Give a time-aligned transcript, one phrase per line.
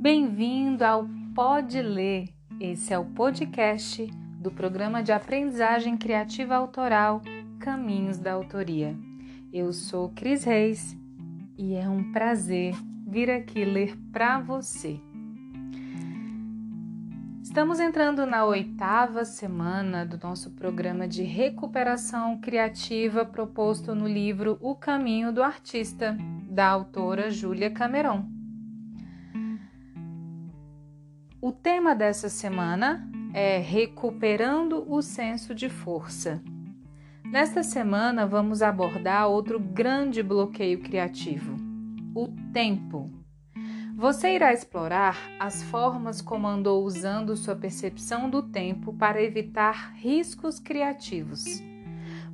[0.00, 2.30] Bem-vindo ao Pode Ler.
[2.58, 4.06] Esse é o podcast
[4.40, 7.20] do programa de aprendizagem criativa autoral
[7.58, 8.96] Caminhos da Autoria.
[9.52, 10.96] Eu sou Cris Reis
[11.58, 12.74] e é um prazer
[13.06, 14.98] vir aqui ler para você.
[17.42, 24.74] Estamos entrando na oitava semana do nosso programa de recuperação criativa proposto no livro O
[24.74, 26.16] Caminho do Artista,
[26.48, 28.39] da autora Júlia Cameron.
[31.42, 36.42] O tema dessa semana é Recuperando o senso de força.
[37.24, 41.56] Nesta semana vamos abordar outro grande bloqueio criativo:
[42.14, 43.10] o tempo.
[43.96, 50.60] Você irá explorar as formas como andou usando sua percepção do tempo para evitar riscos
[50.60, 51.62] criativos.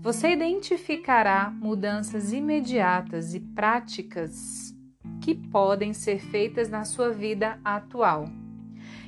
[0.01, 4.75] Você identificará mudanças imediatas e práticas
[5.21, 8.27] que podem ser feitas na sua vida atual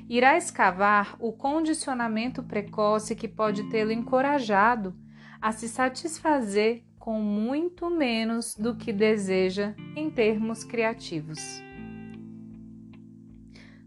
[0.09, 4.97] irá escavar o condicionamento precoce que pode tê-lo encorajado
[5.41, 11.39] a se satisfazer com muito menos do que deseja em termos criativos.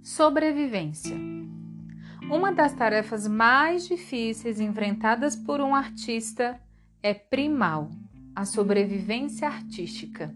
[0.02, 1.16] Sobrevivência.
[2.30, 6.59] Uma das tarefas mais difíceis enfrentadas por um artista
[7.03, 7.89] é primal,
[8.35, 10.35] a sobrevivência artística.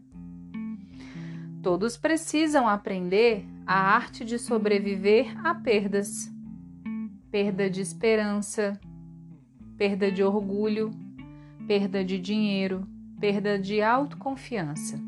[1.62, 6.32] Todos precisam aprender a arte de sobreviver a perdas.
[7.32, 8.80] Perda de esperança,
[9.78, 10.92] perda de orgulho,
[11.68, 12.88] perda de dinheiro,
[13.20, 15.00] perda de autoconfiança.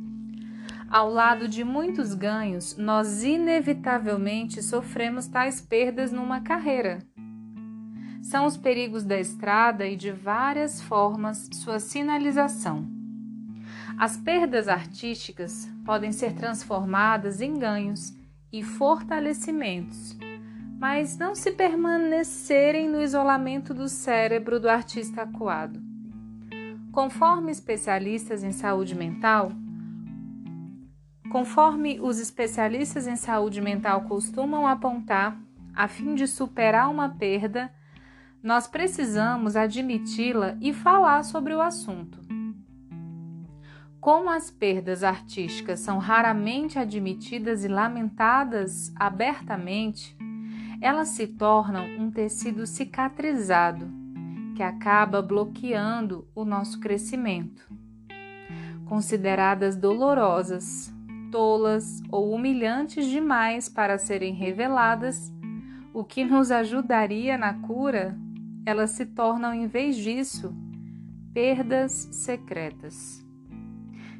[0.90, 7.00] Ao lado de muitos ganhos, nós inevitavelmente sofremos tais perdas numa carreira.
[8.24, 12.90] São os perigos da estrada e de várias formas sua sinalização.
[13.98, 18.17] As perdas artísticas podem ser transformadas em ganhos
[18.52, 20.18] e fortalecimentos,
[20.80, 25.82] mas não se permanecerem no isolamento do cérebro do artista acuado.
[26.92, 29.52] Conforme especialistas em saúde mental,
[31.32, 35.40] conforme os especialistas em saúde mental costumam apontar,
[35.76, 37.72] a fim de superar uma perda,
[38.42, 42.27] nós precisamos admiti-la e falar sobre o assunto.
[44.08, 50.16] Como as perdas artísticas são raramente admitidas e lamentadas abertamente,
[50.80, 53.86] elas se tornam um tecido cicatrizado
[54.56, 57.70] que acaba bloqueando o nosso crescimento.
[58.86, 60.90] Consideradas dolorosas,
[61.30, 65.34] tolas ou humilhantes demais para serem reveladas,
[65.94, 68.18] o que nos ajudaria na cura,
[68.66, 70.56] elas se tornam, em vez disso,
[71.34, 73.27] perdas secretas.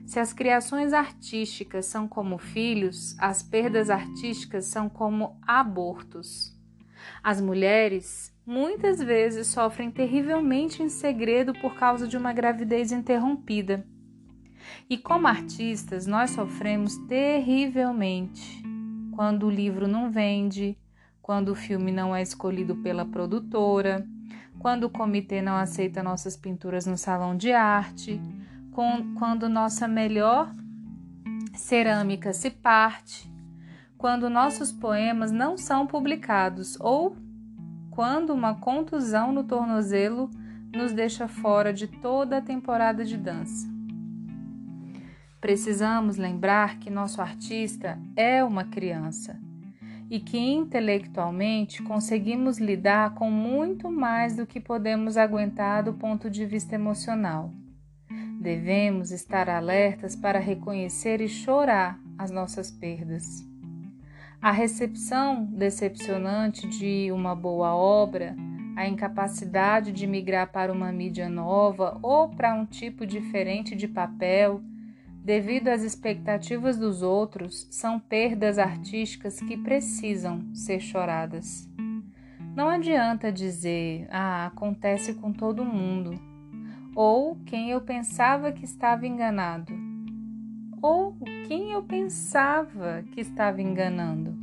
[0.08, 6.58] Se as criações artísticas são como filhos, as perdas artísticas são como abortos.
[7.22, 13.86] As mulheres muitas vezes sofrem terrivelmente em segredo por causa de uma gravidez interrompida.
[14.90, 18.64] E como artistas, nós sofremos terrivelmente
[19.14, 20.78] quando o livro não vende,
[21.22, 24.08] quando o filme não é escolhido pela produtora,
[24.58, 28.22] quando o comitê não aceita nossas pinturas no salão de arte
[29.18, 30.54] quando nossa melhor
[31.56, 33.28] cerâmica se parte,
[33.98, 37.18] quando nossos poemas não são publicados ou
[37.90, 40.30] quando uma contusão no tornozelo
[40.72, 43.68] nos deixa fora de toda a temporada de dança.
[45.42, 49.40] Precisamos lembrar que nosso artista é uma criança
[50.08, 56.46] e que intelectualmente conseguimos lidar com muito mais do que podemos aguentar do ponto de
[56.46, 57.52] vista emocional.
[58.40, 63.44] Devemos estar alertas para reconhecer e chorar as nossas perdas.
[64.40, 68.36] A recepção decepcionante de uma boa obra,
[68.76, 74.62] a incapacidade de migrar para uma mídia nova ou para um tipo diferente de papel,
[75.24, 81.68] devido às expectativas dos outros, são perdas artísticas que precisam ser choradas.
[82.56, 86.27] Não adianta dizer, ah, acontece com todo mundo
[86.98, 89.72] ou quem eu pensava que estava enganado,
[90.82, 91.16] ou
[91.48, 94.36] quem eu pensava que estava enganando.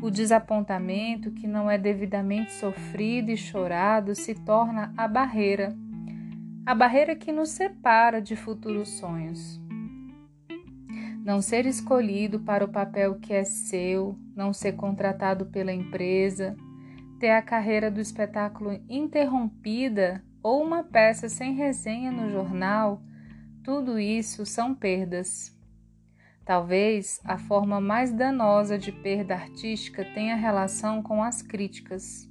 [0.00, 5.76] O desapontamento que não é devidamente sofrido e chorado se torna a barreira,
[6.64, 9.60] a barreira que nos separa de futuros sonhos.
[11.22, 16.56] Não ser escolhido para o papel que é seu, não ser contratado pela empresa,
[17.20, 23.02] ter a carreira do espetáculo interrompida ou uma peça sem resenha no jornal,
[23.64, 25.52] tudo isso são perdas.
[26.44, 32.30] Talvez a forma mais danosa de perda artística tenha relação com as críticas.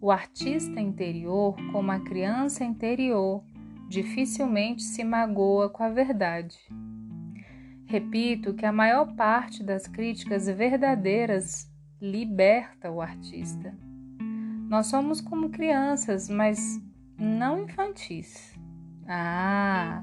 [0.00, 3.44] O artista interior, como a criança interior,
[3.88, 6.58] dificilmente se magoa com a verdade.
[7.86, 11.70] Repito que a maior parte das críticas verdadeiras
[12.02, 13.72] liberta o artista.
[14.68, 16.89] Nós somos como crianças, mas
[17.20, 18.58] não infantis.
[19.06, 20.02] Ah,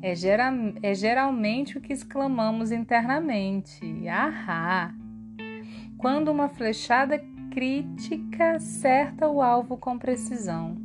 [0.00, 4.08] é, geral, é geralmente o que exclamamos internamente.
[4.08, 4.94] Ahá!
[5.98, 7.18] Quando uma flechada
[7.50, 10.76] crítica acerta o alvo com precisão.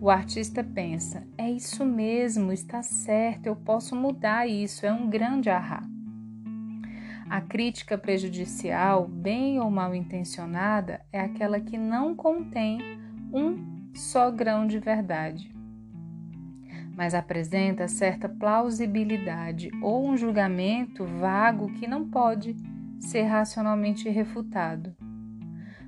[0.00, 5.50] O artista pensa: é isso mesmo, está certo, eu posso mudar isso, é um grande
[5.50, 5.82] ahá.
[7.28, 12.78] A crítica prejudicial, bem ou mal intencionada, é aquela que não contém
[13.32, 15.58] um só grão de verdade
[16.98, 22.56] mas apresenta certa plausibilidade ou um julgamento vago que não pode
[22.98, 24.96] ser racionalmente refutado.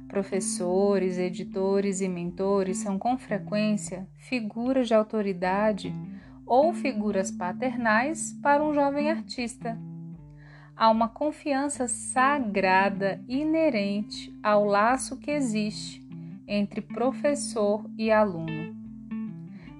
[0.06, 5.92] Professores, editores e mentores são com frequência figuras de autoridade
[6.46, 9.76] ou figuras paternais para um jovem artista.
[10.76, 16.08] Há uma confiança sagrada inerente ao laço que existe
[16.52, 18.74] entre professor e aluno.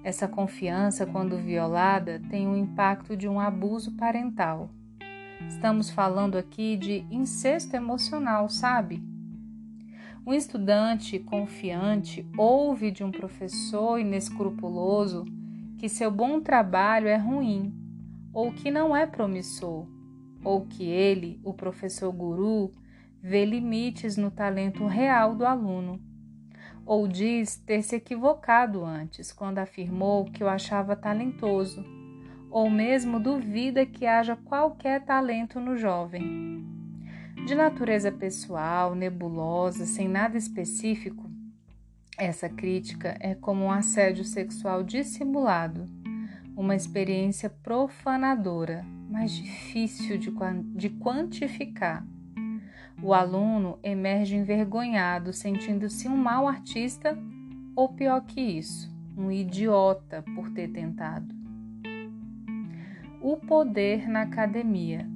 [0.05, 4.69] Essa confiança, quando violada, tem o impacto de um abuso parental.
[5.49, 9.03] Estamos falando aqui de incesto emocional, sabe?
[10.25, 15.25] Um estudante confiante ouve de um professor inescrupuloso
[15.77, 17.75] que seu bom trabalho é ruim,
[18.31, 19.85] ou que não é promissor,
[20.41, 22.73] ou que ele, o professor guru,
[23.21, 26.10] vê limites no talento real do aluno
[26.91, 31.85] ou diz ter se equivocado antes, quando afirmou que o achava talentoso,
[32.49, 36.65] ou mesmo duvida que haja qualquer talento no jovem.
[37.47, 41.31] De natureza pessoal, nebulosa, sem nada específico,
[42.17, 45.85] essa crítica é como um assédio sexual dissimulado,
[46.57, 50.29] uma experiência profanadora, mas difícil de,
[50.75, 52.05] de quantificar
[53.03, 57.17] o aluno emerge envergonhado, sentindo-se um mau artista
[57.75, 61.33] ou pior que isso, um idiota por ter tentado.
[63.19, 65.07] O poder na academia.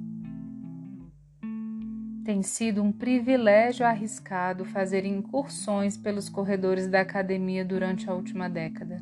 [2.24, 9.00] Tem sido um privilégio arriscado fazer incursões pelos corredores da academia durante a última década.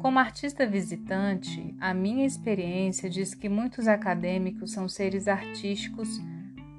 [0.00, 6.20] Como artista visitante, a minha experiência diz que muitos acadêmicos são seres artísticos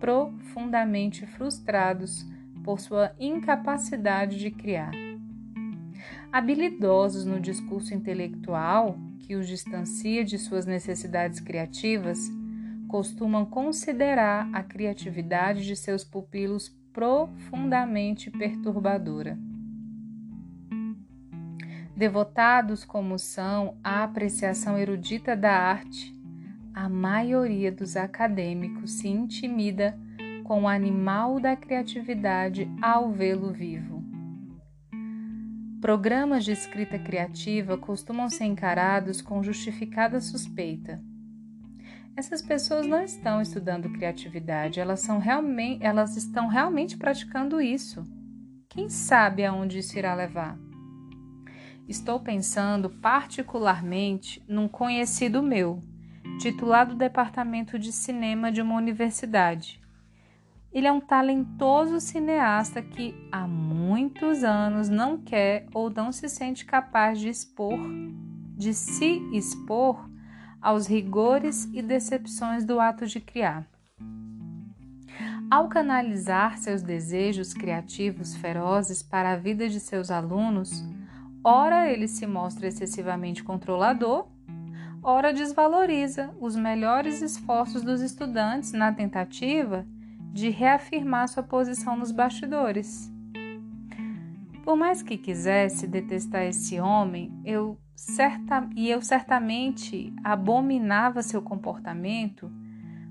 [0.03, 2.27] profundamente frustrados
[2.61, 4.91] por sua incapacidade de criar.
[6.29, 12.19] Habilidosos no discurso intelectual, que os distancia de suas necessidades criativas,
[12.89, 19.39] costumam considerar a criatividade de seus pupilos profundamente perturbadora.
[21.95, 26.13] Devotados como são à apreciação erudita da arte,
[26.73, 29.97] a maioria dos acadêmicos se intimida
[30.43, 34.03] com o animal da criatividade ao vê-lo vivo.
[35.79, 41.01] Programas de escrita criativa costumam ser encarados com justificada suspeita.
[42.15, 48.03] Essas pessoas não estão estudando criatividade, elas, são realmente, elas estão realmente praticando isso.
[48.69, 50.57] Quem sabe aonde isso irá levar?
[51.87, 55.81] Estou pensando particularmente num conhecido meu
[56.40, 59.81] titular do departamento de cinema de uma universidade.
[60.71, 66.66] Ele é um talentoso cineasta que há muitos anos não quer ou não se sente
[66.66, 67.80] capaz de expor,
[68.57, 70.09] de se expor
[70.59, 73.68] aos rigores e decepções do ato de criar.
[75.52, 80.83] Ao canalizar seus desejos criativos ferozes para a vida de seus alunos,
[81.44, 84.32] ora ele se mostra excessivamente controlador,
[85.04, 89.86] ora desvaloriza os melhores esforços dos estudantes na tentativa
[90.31, 93.12] de reafirmar sua posição nos bastidores.
[94.64, 102.50] Por mais que quisesse detestar esse homem, eu certa, e eu certamente abominava seu comportamento,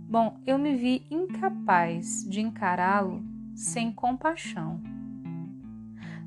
[0.08, 3.22] bom, eu me vi incapaz de encará-lo
[3.54, 4.91] sem compaixão.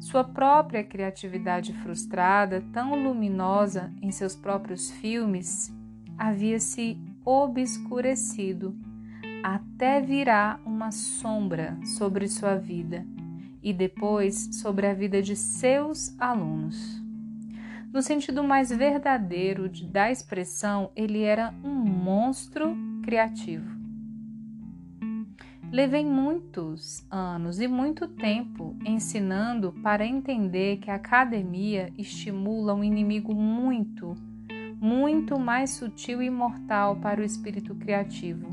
[0.06, 5.74] Sua própria criatividade frustrada, tão luminosa em seus próprios filmes,
[6.16, 6.96] havia se
[7.26, 8.78] obscurecido
[9.44, 13.04] até virar uma sombra sobre sua vida
[13.64, 17.02] e depois sobre a vida de seus alunos.
[17.92, 23.75] No sentido mais verdadeiro da expressão, ele era um monstro criativo.
[25.76, 33.36] Levei muitos anos e muito tempo ensinando para entender que a academia estimula um inimigo
[33.36, 34.16] muito,
[34.80, 38.48] muito mais sutil e mortal para o espírito criativo.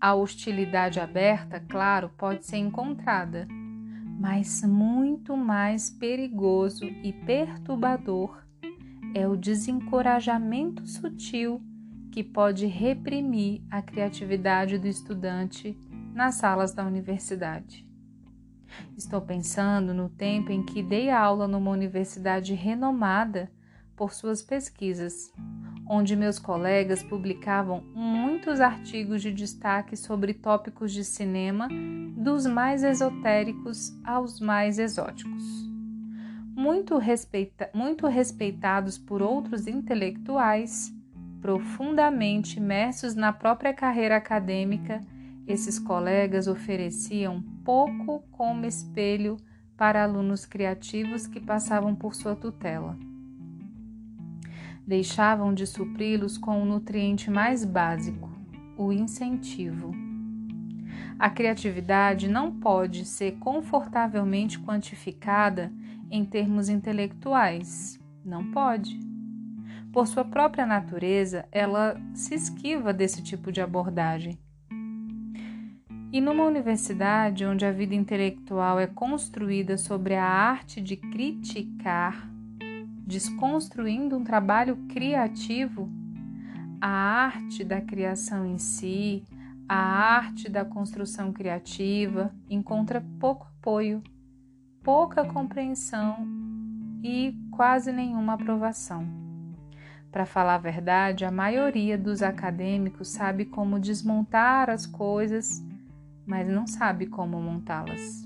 [0.00, 3.46] A hostilidade aberta, claro, pode ser encontrada,
[4.18, 8.42] mas muito mais perigoso e perturbador
[9.12, 11.60] é o desencorajamento sutil
[12.14, 15.76] que pode reprimir a criatividade do estudante
[16.14, 17.84] nas salas da universidade.
[18.96, 23.50] Estou pensando no tempo em que dei aula numa universidade renomada
[23.96, 25.32] por suas pesquisas,
[25.90, 31.66] onde meus colegas publicavam muitos artigos de destaque sobre tópicos de cinema,
[32.16, 35.42] dos mais esotéricos aos mais exóticos.
[36.54, 40.93] Muito, respeita muito respeitados por outros intelectuais,
[41.44, 45.02] profundamente imersos na própria carreira acadêmica,
[45.46, 49.36] esses colegas ofereciam pouco como espelho
[49.76, 52.98] para alunos criativos que passavam por sua tutela.
[54.86, 58.30] Deixavam de supri-los com o nutriente mais básico,
[58.78, 59.92] o incentivo.
[61.18, 65.70] A criatividade não pode ser confortavelmente quantificada
[66.10, 68.00] em termos intelectuais.
[68.24, 68.98] Não pode.
[69.94, 74.36] Por sua própria natureza, ela se esquiva desse tipo de abordagem.
[76.12, 82.28] E numa universidade onde a vida intelectual é construída sobre a arte de criticar,
[83.06, 85.88] desconstruindo um trabalho criativo,
[86.80, 89.22] a arte da criação em si,
[89.68, 94.02] a arte da construção criativa encontra pouco apoio,
[94.82, 96.26] pouca compreensão
[97.00, 99.23] e quase nenhuma aprovação.
[100.14, 105.60] Para falar a verdade, a maioria dos acadêmicos sabe como desmontar as coisas,
[106.24, 108.24] mas não sabe como montá-las.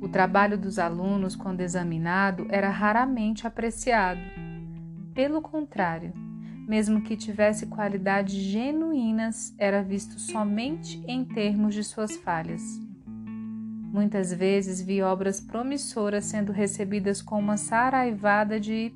[0.00, 4.18] O trabalho dos alunos, quando examinado, era raramente apreciado.
[5.12, 6.14] Pelo contrário,
[6.66, 12.62] mesmo que tivesse qualidades genuínas, era visto somente em termos de suas falhas.
[13.92, 18.90] Muitas vezes vi obras promissoras sendo recebidas com uma saraivada de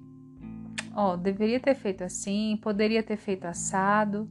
[0.97, 4.29] ó, oh, deveria ter feito assim, poderia ter feito assado,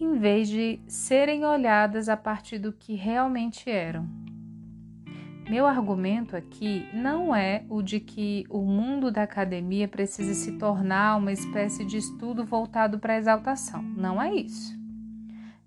[0.00, 4.08] em vez de serem olhadas a partir do que realmente eram.
[5.48, 11.16] Meu argumento aqui não é o de que o mundo da academia precise se tornar
[11.16, 13.80] uma espécie de estudo voltado para a exaltação.
[13.80, 14.74] Não é isso.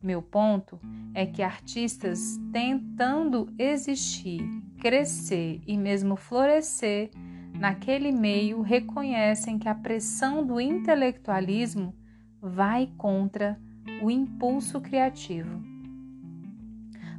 [0.01, 0.79] Meu ponto
[1.13, 4.41] é que artistas tentando existir,
[4.79, 7.09] crescer e mesmo florescer
[7.53, 11.93] naquele meio reconhecem que a pressão do intelectualismo
[12.41, 13.59] vai contra
[14.01, 15.61] o impulso criativo.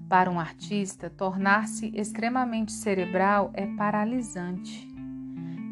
[0.09, 4.89] Para um artista, tornar-se extremamente cerebral é paralisante.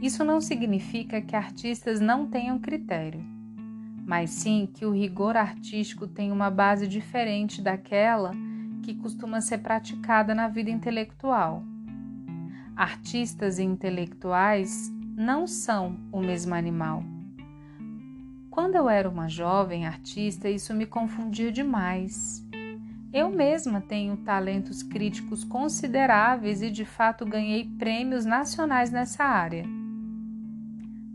[0.00, 3.24] Isso não significa que artistas não tenham critério,
[4.06, 8.32] mas sim que o rigor artístico tem uma base diferente daquela
[8.82, 11.64] que costuma ser praticada na vida intelectual
[12.78, 17.02] artistas e intelectuais não são o mesmo animal.
[18.48, 22.46] Quando eu era uma jovem artista, isso me confundia demais.
[23.12, 29.64] Eu mesma tenho talentos críticos consideráveis e de fato ganhei prêmios nacionais nessa área.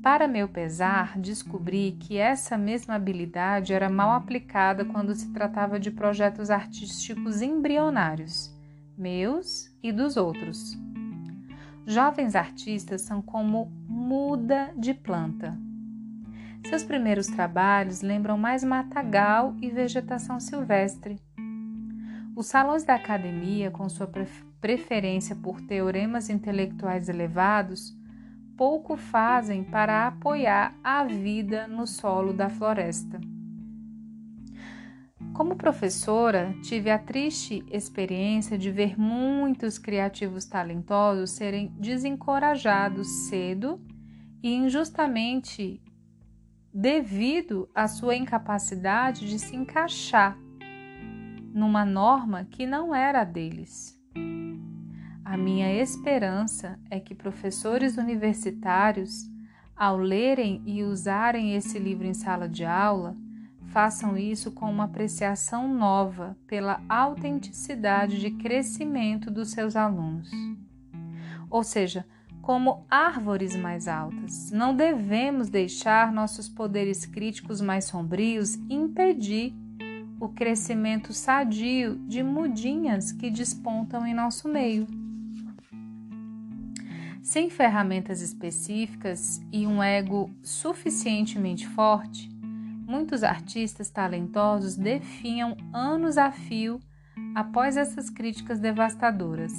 [0.01, 5.91] Para meu pesar, descobri que essa mesma habilidade era mal aplicada quando se tratava de
[5.91, 8.53] projetos artísticos embrionários,
[8.97, 10.77] meus e dos outros.
[11.85, 15.57] Jovens artistas são como muda de planta.
[16.67, 21.19] Seus primeiros trabalhos lembram mais matagal e vegetação silvestre.
[22.35, 24.09] Os salões da academia, com sua
[24.61, 27.93] preferência por teoremas intelectuais elevados,
[28.55, 33.19] pouco fazem para apoiar a vida no solo da floresta.
[35.33, 43.81] Como professora, tive a triste experiência de ver muitos criativos talentosos serem desencorajados cedo
[44.43, 45.81] e injustamente
[46.71, 50.37] devido à sua incapacidade de se encaixar
[51.51, 53.99] numa norma que não era a deles.
[55.25, 59.23] A minha esperança é que professores universitários,
[59.75, 63.17] ao lerem e usarem esse livro em sala de aula,
[63.73, 70.29] façam isso com uma apreciação nova pela autenticidade de crescimento dos seus alunos.
[71.49, 72.05] Ou seja,
[72.39, 79.55] como árvores mais altas, não devemos deixar nossos poderes críticos mais sombrios impedir
[80.19, 84.85] o crescimento sadio de mudinhas que despontam em nosso meio.
[87.23, 92.32] Sem ferramentas específicas e um ego suficientemente forte,
[92.85, 96.79] muitos artistas talentosos definham anos a fio
[97.35, 99.53] após essas críticas devastadoras.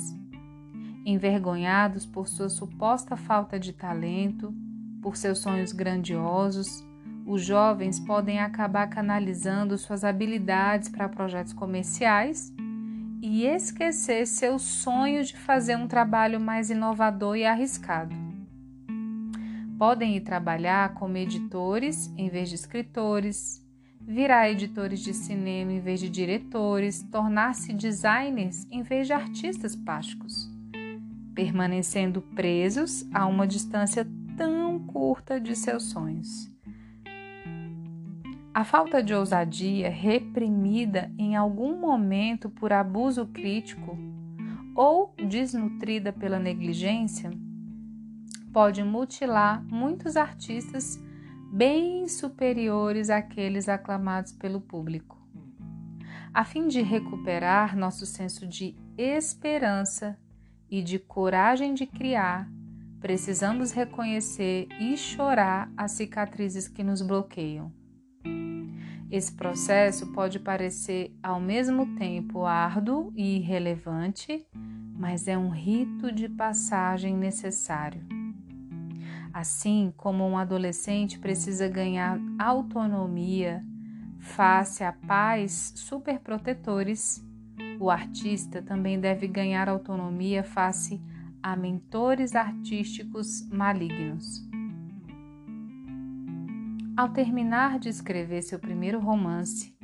[1.04, 4.54] Envergonhados por sua suposta falta de talento,
[5.02, 6.84] por seus sonhos grandiosos,
[7.26, 12.52] os jovens podem acabar canalizando suas habilidades para projetos comerciais
[13.22, 18.23] e esquecer seu sonho de fazer um trabalho mais inovador e arriscado.
[19.78, 23.60] Podem ir trabalhar como editores em vez de escritores,
[24.00, 30.48] virar editores de cinema em vez de diretores, tornar-se designers em vez de artistas plásticos,
[31.34, 36.52] permanecendo presos a uma distância tão curta de seus sonhos.
[38.52, 43.98] A falta de ousadia, reprimida em algum momento por abuso crítico
[44.76, 47.32] ou desnutrida pela negligência,
[48.54, 51.02] pode mutilar muitos artistas
[51.52, 55.20] bem superiores àqueles aclamados pelo público.
[56.32, 60.16] A fim de recuperar nosso senso de esperança
[60.70, 62.48] e de coragem de criar,
[63.00, 67.72] precisamos reconhecer e chorar as cicatrizes que nos bloqueiam.
[69.10, 74.46] Esse processo pode parecer ao mesmo tempo árduo e irrelevante,
[74.96, 78.23] mas é um rito de passagem necessário.
[79.34, 83.64] Assim como um adolescente precisa ganhar autonomia
[84.20, 87.20] face a pais superprotetores,
[87.80, 91.02] o artista também deve ganhar autonomia face
[91.42, 94.48] a mentores artísticos malignos.
[96.96, 99.76] Ao terminar de escrever seu primeiro romance,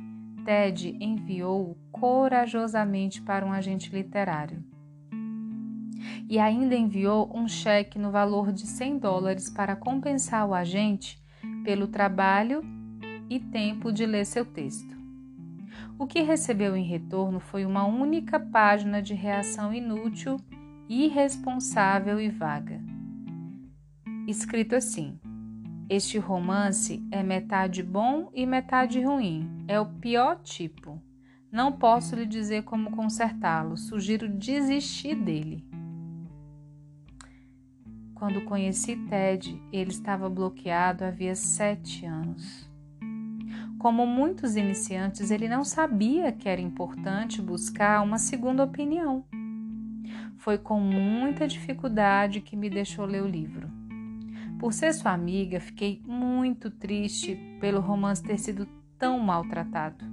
[0.45, 4.70] Ted enviou-o corajosamente para um agente literário.
[6.29, 11.21] E ainda enviou um cheque no valor de 100 dólares para compensar o agente
[11.63, 12.63] pelo trabalho
[13.29, 14.95] e tempo de ler seu texto.
[15.97, 20.37] O que recebeu em retorno foi uma única página de reação inútil,
[20.89, 22.81] irresponsável e vaga.
[24.27, 25.19] Escrito assim:
[25.91, 29.65] este romance é metade bom e metade ruim.
[29.67, 31.01] É o pior tipo.
[31.51, 33.75] Não posso lhe dizer como consertá-lo.
[33.75, 35.69] Sugiro desistir dele.
[38.21, 42.69] Quando conheci Ted, ele estava bloqueado havia sete anos.
[43.79, 49.25] Como muitos iniciantes, ele não sabia que era importante buscar uma segunda opinião.
[50.37, 53.67] Foi com muita dificuldade que me deixou ler o livro.
[54.59, 58.67] Por ser sua amiga, fiquei muito triste pelo romance ter sido
[58.99, 60.05] tão maltratado.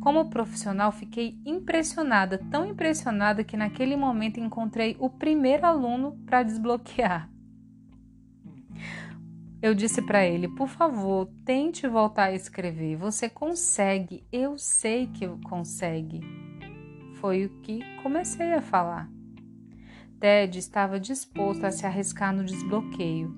[0.00, 7.35] Como profissional, fiquei impressionada, tão impressionada que naquele momento encontrei o primeiro aluno para desbloquear.
[9.62, 12.96] Eu disse para ele: por favor, tente voltar a escrever.
[12.96, 16.20] Você consegue, eu sei que consegue.
[17.20, 19.10] Foi o que comecei a falar.
[20.20, 23.34] Ted estava disposto a se arriscar no desbloqueio.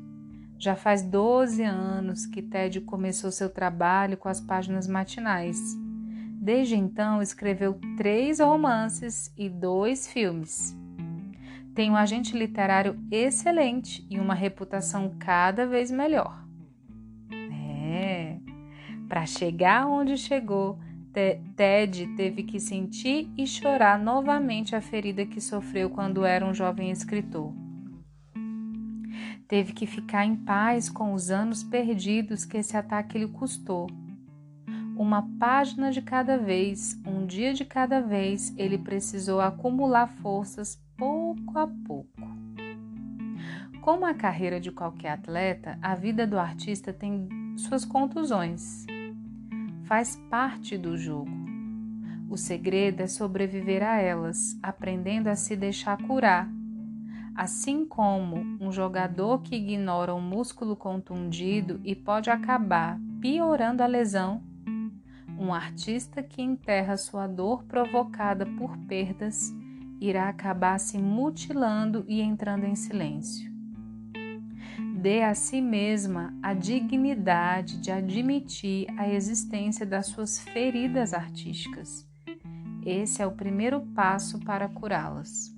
[0.59, 5.59] Já faz 12 anos que Ted começou seu trabalho com as páginas matinais.
[6.41, 10.77] Desde então, escreveu três romances e dois filmes.
[11.79, 16.45] Tem um agente literário excelente e uma reputação cada vez melhor.
[17.31, 18.37] É,
[19.09, 20.77] para chegar onde chegou,
[21.55, 26.91] Ted teve que sentir e chorar novamente a ferida que sofreu quando era um jovem
[26.91, 27.55] escritor.
[29.47, 33.87] Teve que ficar em paz com os anos perdidos que esse ataque lhe custou.
[34.97, 41.59] Uma página de cada vez, um dia de cada vez, ele precisou acumular forças pouco
[41.59, 42.29] a pouco.
[43.81, 48.85] Como a carreira de qualquer atleta, a vida do artista tem suas contusões.
[49.85, 51.31] Faz parte do jogo.
[52.29, 56.47] O segredo é sobreviver a elas, aprendendo a se deixar curar
[57.39, 64.43] Assim como um jogador que ignora um músculo contundido e pode acabar piorando a lesão,
[65.39, 69.55] um artista que enterra sua dor provocada por perdas
[70.01, 73.51] irá acabar se mutilando e entrando em silêncio.
[75.01, 82.07] Dê a si mesma a dignidade de admitir a existência das suas feridas artísticas.
[82.85, 85.55] Esse é o primeiro passo para curá-las.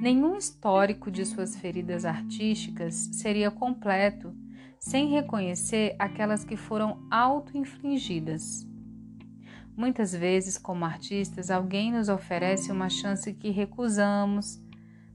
[0.00, 4.34] Nenhum histórico de suas feridas artísticas seria completo
[4.78, 8.68] sem reconhecer aquelas que foram auto-infligidas.
[9.76, 14.62] Muitas vezes, como artistas, alguém nos oferece uma chance que recusamos,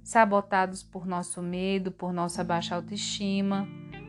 [0.03, 3.67] sabotados por nosso medo, por nossa baixa autoestima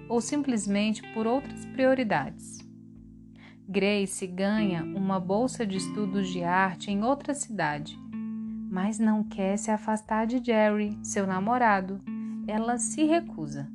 [0.09, 2.59] ou simplesmente por outras prioridades.
[3.69, 7.97] Grace ganha uma bolsa de estudos de arte em outra cidade,
[8.69, 12.01] mas não quer se afastar de Jerry, seu namorado.
[12.49, 13.71] Ela se recusa.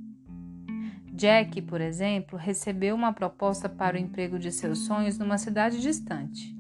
[1.14, 6.54] Jack, por exemplo, recebeu uma proposta para o emprego de seus sonhos numa cidade distante.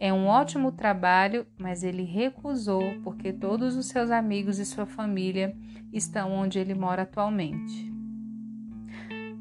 [0.00, 5.56] É um ótimo trabalho, mas ele recusou porque todos os seus amigos e sua família
[5.92, 7.92] estão onde ele mora atualmente.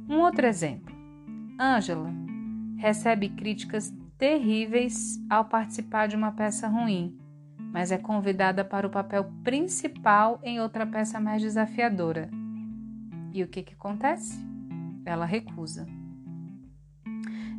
[0.10, 0.96] Um outro exemplo.
[1.60, 2.12] Angela
[2.78, 7.16] recebe críticas terríveis ao participar de uma peça ruim,
[7.72, 12.30] mas é convidada para o papel principal em outra peça mais desafiadora.
[13.32, 14.44] E o que, que acontece?
[15.06, 15.97] Ela recusa.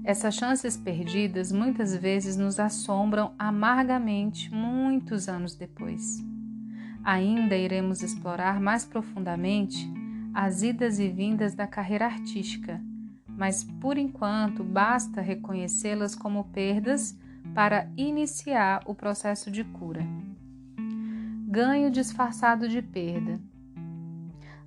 [0.09, 6.25] Essas chances perdidas muitas vezes nos assombram amargamente muitos anos depois.
[7.05, 9.87] Ainda iremos explorar mais profundamente
[10.33, 12.81] as idas e vindas da carreira artística
[13.39, 17.17] mas por enquanto basta reconhecê-las como perdas
[17.55, 20.05] para iniciar o processo de cura.
[21.47, 23.41] Ganho disfarçado de perda.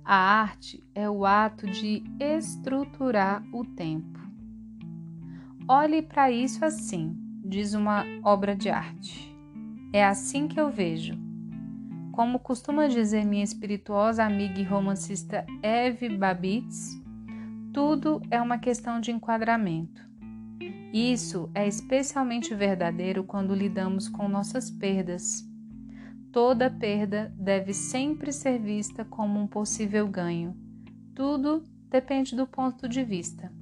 [0.02, 4.11] A arte é o ato de estruturar o tempo.
[5.68, 9.32] Olhe para isso assim, diz uma obra de arte.
[9.92, 11.14] É assim que eu vejo.
[12.10, 17.00] Como costuma dizer minha espirituosa amiga e romancista Eve Babitz,
[17.72, 20.02] tudo é uma questão de enquadramento.
[20.92, 25.48] Isso é especialmente verdadeiro quando lidamos com nossas perdas.
[26.32, 30.56] Toda perda deve sempre ser vista como um possível ganho.
[31.14, 33.61] Tudo depende do ponto de vista.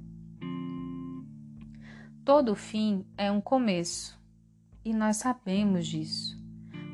[2.23, 4.15] Todo fim é um começo,
[4.85, 6.39] e nós sabemos disso,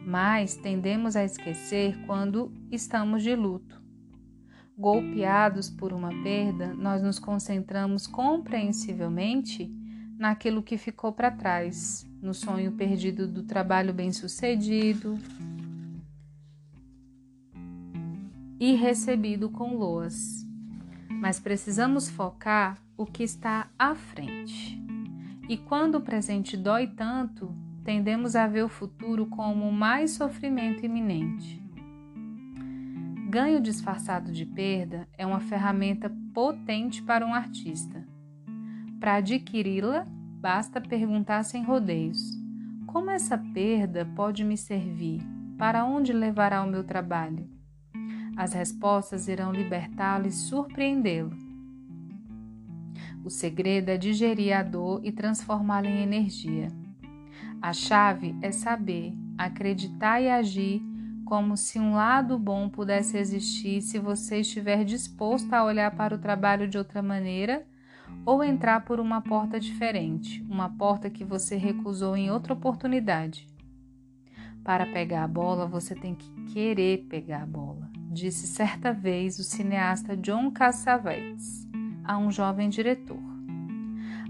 [0.06, 3.82] mas tendemos a esquecer quando estamos de luto.
[4.78, 9.70] Golpeados por uma perda, nós nos concentramos compreensivelmente
[10.18, 15.20] naquilo que ficou para trás, no sonho perdido do trabalho bem-sucedido
[18.58, 20.46] e recebido com loas.
[21.10, 24.87] Mas precisamos focar o que está à frente.
[25.50, 31.64] E quando o presente dói tanto, tendemos a ver o futuro como mais sofrimento iminente.
[33.30, 38.06] Ganho disfarçado de perda é uma ferramenta potente para um artista.
[39.00, 40.06] Para adquiri-la,
[40.40, 42.38] basta perguntar sem rodeios:
[42.86, 45.22] como essa perda pode me servir?
[45.58, 47.50] Para onde levará o meu trabalho?
[48.36, 51.47] As respostas irão libertá-lo e surpreendê-lo.
[53.28, 56.72] O segredo é digerir a dor e transformá-la em energia.
[57.62, 60.82] A chave é saber, acreditar e agir
[61.26, 66.18] como se um lado bom pudesse existir se você estiver disposto a olhar para o
[66.18, 67.68] trabalho de outra maneira
[68.26, 73.46] ou entrar por uma porta diferente, uma porta que você recusou em outra oportunidade.
[74.64, 79.44] Para pegar a bola, você tem que querer pegar a bola, disse certa vez o
[79.44, 81.67] cineasta John Cassavetes
[82.08, 83.22] a um jovem diretor.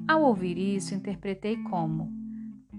[0.08, 2.12] Ao ouvir isso, interpretei como: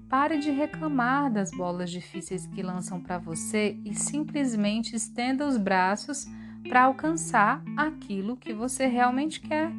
[0.08, 6.26] Pare de reclamar das bolas difíceis que lançam para você e simplesmente estenda os braços
[6.66, 9.70] para alcançar aquilo que você realmente quer.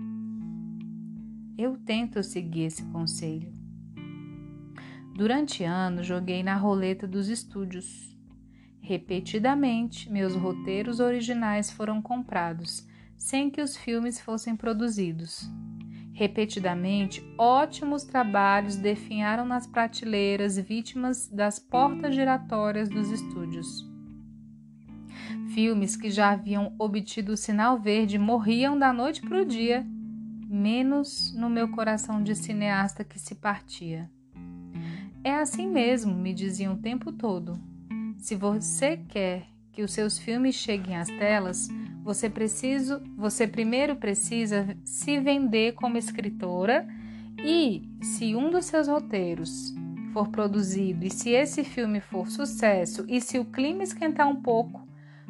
[1.58, 3.52] Eu tento seguir esse conselho.
[5.16, 8.18] Durante anos, joguei na roleta dos estúdios.
[8.80, 12.88] Repetidamente, meus roteiros originais foram comprados,
[13.20, 15.48] sem que os filmes fossem produzidos.
[16.14, 23.88] Repetidamente, ótimos trabalhos definharam nas prateleiras, vítimas das portas giratórias dos estúdios.
[25.54, 29.86] Filmes que já haviam obtido o sinal verde morriam da noite para o dia,
[30.48, 34.10] menos no meu coração de cineasta que se partia.
[35.24, 37.60] É assim mesmo, me diziam o tempo todo.
[38.18, 41.70] Se você quer que os seus filmes cheguem às telas,
[42.10, 46.88] você precisa, você primeiro precisa se vender como escritora
[47.38, 49.76] e se um dos seus roteiros
[50.12, 54.88] for produzido e se esse filme for sucesso e se o clima esquentar um pouco,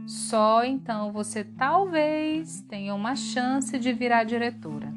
[0.07, 4.93] só então você talvez tenha uma chance de virar diretora.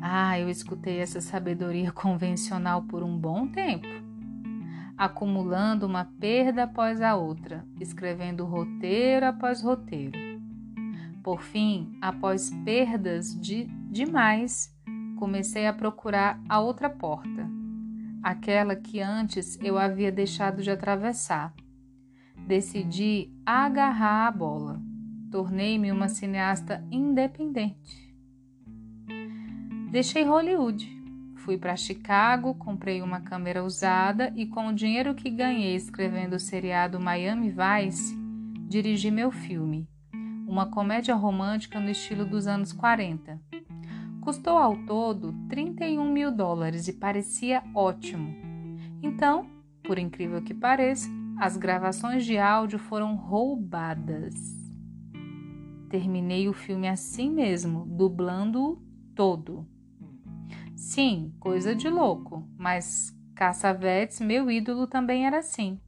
[0.00, 4.07] Ah, eu escutei essa sabedoria convencional por um bom tempo
[4.98, 10.18] acumulando uma perda após a outra, escrevendo roteiro após roteiro.
[11.22, 14.74] Por fim, após perdas de demais,
[15.16, 17.48] comecei a procurar a outra porta,
[18.22, 21.54] aquela que antes eu havia deixado de atravessar.
[22.46, 24.80] Decidi agarrar a bola.
[25.30, 28.08] Tornei-me uma cineasta independente.
[29.90, 30.97] Deixei Hollywood.
[31.48, 36.38] Fui para Chicago, comprei uma câmera usada e, com o dinheiro que ganhei escrevendo o
[36.38, 38.14] seriado Miami Vice,
[38.68, 39.88] dirigi meu filme,
[40.46, 43.40] uma comédia romântica no estilo dos anos 40.
[44.20, 48.36] Custou ao todo 31 mil dólares e parecia ótimo.
[49.02, 49.48] Então,
[49.82, 51.08] por incrível que pareça,
[51.38, 54.34] as gravações de áudio foram roubadas.
[55.88, 58.82] Terminei o filme assim mesmo, dublando-o
[59.14, 59.66] todo.
[60.78, 65.80] Sim, coisa de louco, mas Cassavetes, meu ídolo, também era assim.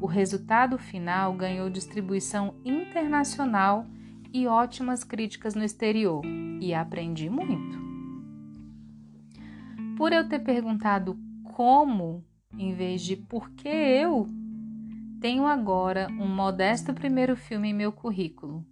[0.00, 3.86] O resultado final ganhou distribuição internacional
[4.32, 6.22] e ótimas críticas no exterior,
[6.60, 7.78] e aprendi muito.
[9.96, 11.16] Por eu ter perguntado
[11.54, 12.24] como,
[12.58, 14.26] em vez de por que eu,
[15.20, 18.66] tenho agora um modesto primeiro filme em meu currículo.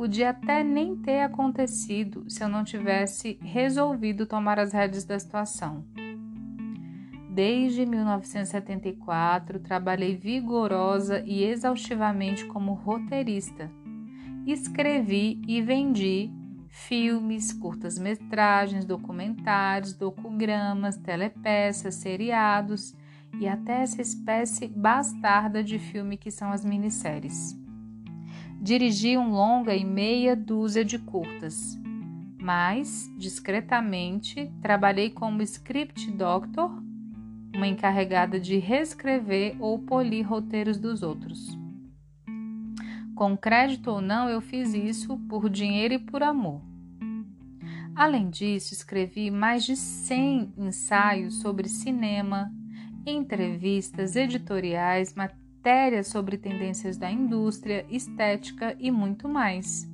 [0.00, 5.84] Podia até nem ter acontecido se eu não tivesse resolvido tomar as rédeas da situação.
[7.28, 13.70] Desde 1974, trabalhei vigorosa e exaustivamente como roteirista.
[14.46, 16.30] Escrevi e vendi
[16.70, 22.96] filmes, curtas-metragens, documentários, docugramas, telepeças, seriados
[23.38, 27.54] e até essa espécie bastarda de filme que são as minisséries.
[28.62, 31.80] Dirigi um longa e meia dúzia de curtas,
[32.38, 36.70] mas, discretamente, trabalhei como script doctor,
[37.56, 41.58] uma encarregada de reescrever ou polir roteiros dos outros.
[43.14, 46.60] Com crédito ou não, eu fiz isso por dinheiro e por amor.
[47.96, 52.52] Além disso, escrevi mais de 100 ensaios sobre cinema,
[53.06, 55.14] entrevistas editoriais,
[55.60, 59.86] matérias sobre tendências da indústria, estética e muito mais.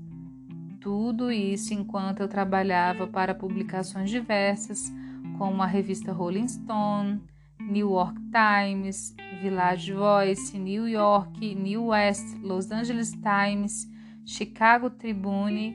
[0.81, 4.92] Tudo isso enquanto eu trabalhava para publicações diversas,
[5.37, 7.20] como a revista Rolling Stone,
[7.61, 13.90] New York Times, Village Voice, New York, New West, Los Angeles Times,
[14.24, 15.74] Chicago Tribune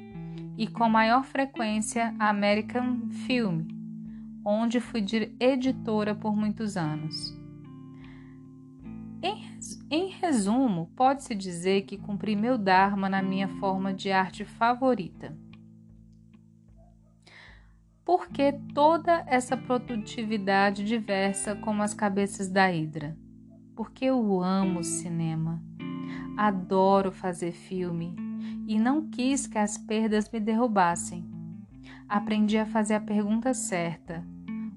[0.57, 3.67] e com maior frequência American Film,
[4.45, 5.05] onde fui
[5.37, 7.37] editora por muitos anos.
[9.21, 9.51] Em,
[9.93, 15.37] em resumo, pode-se dizer que cumpri meu Dharma na minha forma de arte favorita.
[18.05, 23.17] Por que toda essa produtividade diversa como as cabeças da Hidra?
[23.75, 25.61] Porque eu amo cinema,
[26.37, 28.15] adoro fazer filme
[28.65, 31.29] e não quis que as perdas me derrubassem.
[32.07, 34.25] Aprendi a fazer a pergunta certa: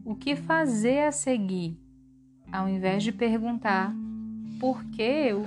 [0.05, 1.81] o que fazer a seguir?
[2.51, 3.95] Ao invés de perguntar
[4.65, 5.45] por que eu?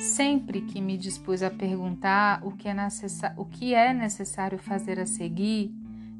[0.00, 2.74] Sempre que me dispus a perguntar o que, é
[3.36, 5.72] o que é necessário fazer a seguir,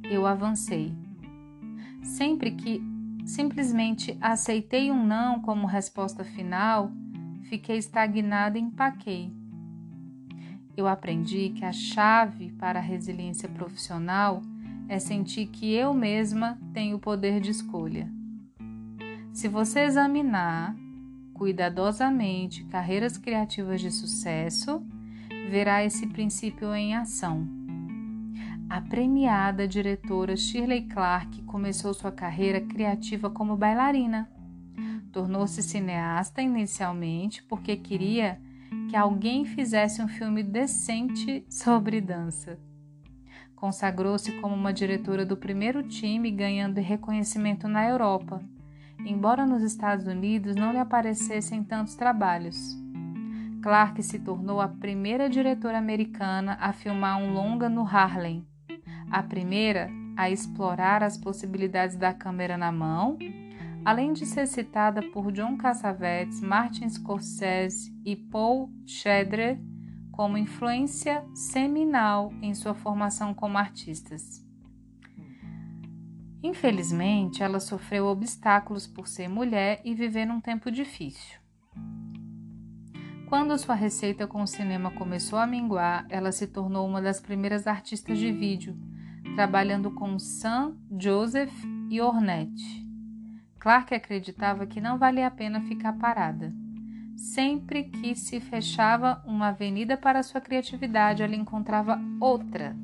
[0.05, 0.95] eu avancei.
[2.01, 2.81] Sempre que
[3.27, 6.93] simplesmente aceitei um não como resposta final,
[7.43, 9.33] fiquei estagnada e empaquei.
[10.77, 14.43] Eu aprendi que a chave para a resiliência profissional
[14.89, 18.17] é sentir que eu mesma tenho o poder de escolha.
[19.39, 20.75] Se você examinar
[21.33, 24.83] cuidadosamente carreiras criativas de sucesso,
[25.49, 27.47] verá esse princípio em ação.
[28.69, 34.29] A premiada diretora Shirley Clark começou sua carreira criativa como bailarina.
[35.13, 38.41] Tornou-se cineasta inicialmente porque queria
[38.91, 42.59] que alguém fizesse um filme decente sobre dança.
[43.55, 48.43] Consagrou-se como uma diretora do primeiro time, ganhando reconhecimento na Europa
[49.05, 52.77] embora nos Estados Unidos não lhe aparecessem tantos trabalhos.
[53.63, 58.47] Clark se tornou a primeira diretora americana a filmar um longa no Harlem,
[59.11, 63.19] a primeira a explorar as possibilidades da câmera na mão,
[63.85, 69.61] além de ser citada por John Cassavetes, Martin Scorsese e Paul Schrader
[70.11, 74.48] como influência seminal em sua formação como artistas.
[76.43, 81.39] Infelizmente, ela sofreu obstáculos por ser mulher e viver num tempo difícil.
[83.29, 87.67] Quando sua receita com o cinema começou a minguar, ela se tornou uma das primeiras
[87.67, 88.77] artistas de vídeo,
[89.35, 91.53] trabalhando com Sam, Joseph
[91.91, 92.87] e Ornette.
[93.59, 96.55] Clark acreditava que não valia a pena ficar parada.
[97.17, 102.77] Sempre que se fechava uma avenida para sua criatividade, ela encontrava outra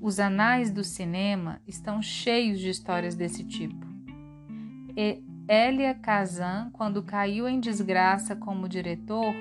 [0.00, 3.86] Os anais do cinema estão cheios de histórias desse tipo.
[4.96, 9.34] E Elia Kazan, quando caiu em desgraça como diretor,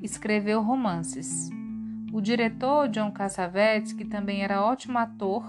[0.00, 1.50] escreveu romances.
[2.12, 5.44] O diretor John Cassavetes, que também era ótimo ator,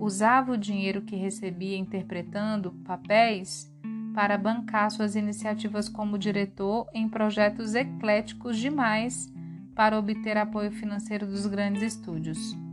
[0.00, 3.72] usava o dinheiro que recebia interpretando papéis
[4.14, 9.32] para bancar suas iniciativas como diretor em projetos ecléticos demais
[9.74, 12.63] para obter apoio financeiro dos grandes estúdios.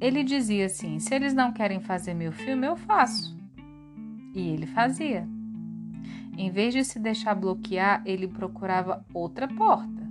[0.00, 3.36] Ele dizia assim: se eles não querem fazer meu filme, eu faço.
[4.34, 5.26] E ele fazia.
[6.36, 10.06] Em vez de se deixar bloquear, ele procurava outra porta.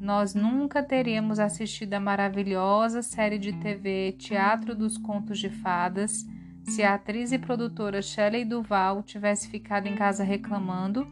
[0.00, 6.26] Nós nunca teríamos assistido a maravilhosa série de TV Teatro dos Contos de Fadas
[6.62, 11.06] se a atriz e produtora Shelley Duval tivesse ficado em casa reclamando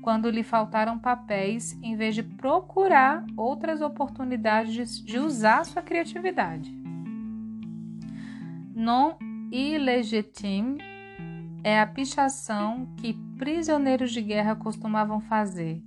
[0.00, 6.70] quando lhe faltaram papéis em vez de procurar outras oportunidades de usar sua criatividade.
[8.74, 9.16] Non
[9.52, 10.78] illegitime
[11.62, 15.82] é a pichação que prisioneiros de guerra costumavam fazer.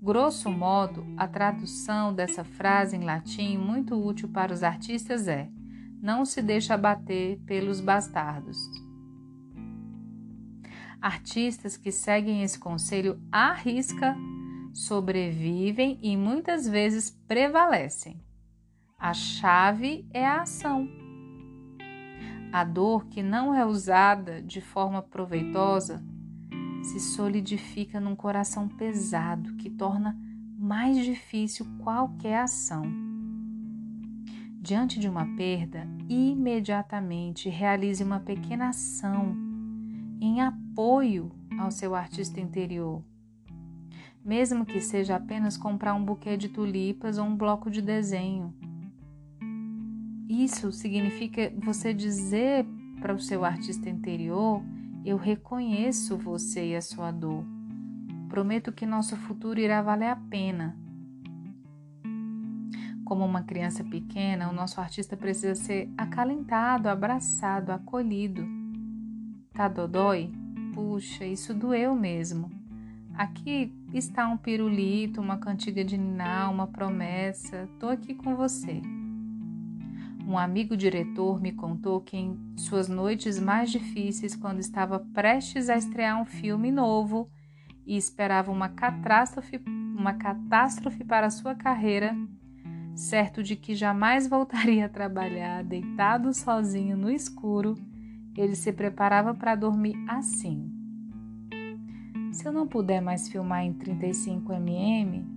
[0.00, 5.50] Grosso modo, a tradução dessa frase em latim, muito útil para os artistas, é:
[6.00, 8.85] Não se deixa abater pelos bastardos.
[11.06, 14.16] Artistas que seguem esse conselho à risca
[14.74, 18.20] sobrevivem e muitas vezes prevalecem.
[18.98, 20.88] A chave é a ação.
[22.52, 26.02] A dor que não é usada de forma proveitosa
[26.82, 30.18] se solidifica num coração pesado que torna
[30.58, 32.82] mais difícil qualquer ação.
[34.60, 39.45] Diante de uma perda, imediatamente realize uma pequena ação
[40.20, 43.02] em apoio ao seu artista interior.
[44.24, 48.54] Mesmo que seja apenas comprar um buquê de tulipas ou um bloco de desenho.
[50.28, 52.66] Isso significa você dizer
[53.00, 54.62] para o seu artista interior:
[55.04, 57.44] Eu reconheço você e a sua dor.
[58.28, 60.76] Prometo que nosso futuro irá valer a pena.
[63.04, 68.55] Como uma criança pequena, o nosso artista precisa ser acalentado, abraçado, acolhido.
[69.56, 70.30] Tá dodói?
[70.74, 72.50] Puxa, isso doeu mesmo.
[73.14, 77.66] Aqui está um pirulito, uma cantiga de niná, uma promessa.
[77.80, 78.82] Tô aqui com você.
[80.28, 85.76] Um amigo diretor me contou que em suas noites mais difíceis, quando estava prestes a
[85.78, 87.30] estrear um filme novo
[87.86, 92.14] e esperava uma catástrofe, uma catástrofe para sua carreira,
[92.94, 97.74] certo de que jamais voltaria a trabalhar, deitado sozinho no escuro,
[98.36, 100.70] ele se preparava para dormir assim.
[102.32, 105.36] Se eu não puder mais filmar em 35 mm,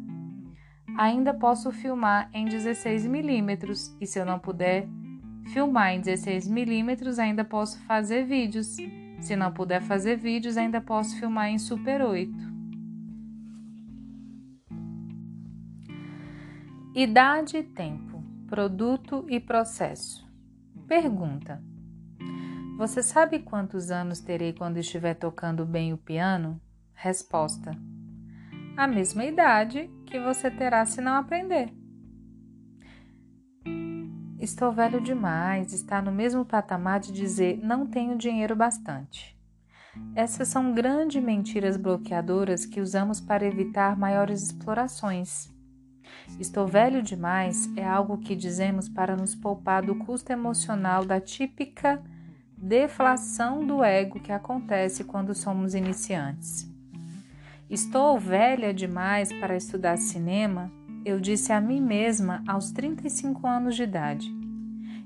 [0.97, 4.87] ainda posso filmar em 16 milímetros e se eu não puder
[5.53, 8.75] filmar em 16 milímetros, ainda posso fazer vídeos.
[9.19, 12.49] Se não puder fazer vídeos, ainda posso filmar em Super 8.
[16.95, 20.27] Idade e tempo, produto e processo.
[20.87, 21.63] Pergunta:
[22.79, 26.61] Você sabe quantos anos terei quando estiver tocando bem o piano?
[26.93, 27.77] Resposta:
[28.77, 31.73] A mesma idade que você terá se não aprender.
[34.39, 39.37] Estou velho demais, está no mesmo patamar de dizer não tenho dinheiro bastante.
[40.15, 45.53] Essas são grandes mentiras bloqueadoras que usamos para evitar maiores explorações.
[46.39, 52.01] Estou velho demais é algo que dizemos para nos poupar do custo emocional da típica
[52.61, 56.69] deflação do ego que acontece quando somos iniciantes.
[57.69, 60.71] Estou velha demais para estudar cinema,
[61.05, 64.29] eu disse a mim mesma aos 35 anos de idade.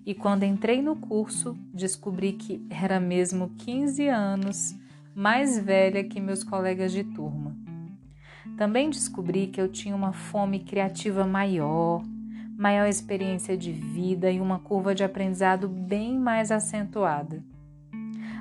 [0.05, 4.75] E quando entrei no curso, descobri que era mesmo 15 anos
[5.15, 7.55] mais velha que meus colegas de turma.
[8.57, 12.03] Também descobri que eu tinha uma fome criativa maior,
[12.57, 17.43] maior experiência de vida e uma curva de aprendizado bem mais acentuada.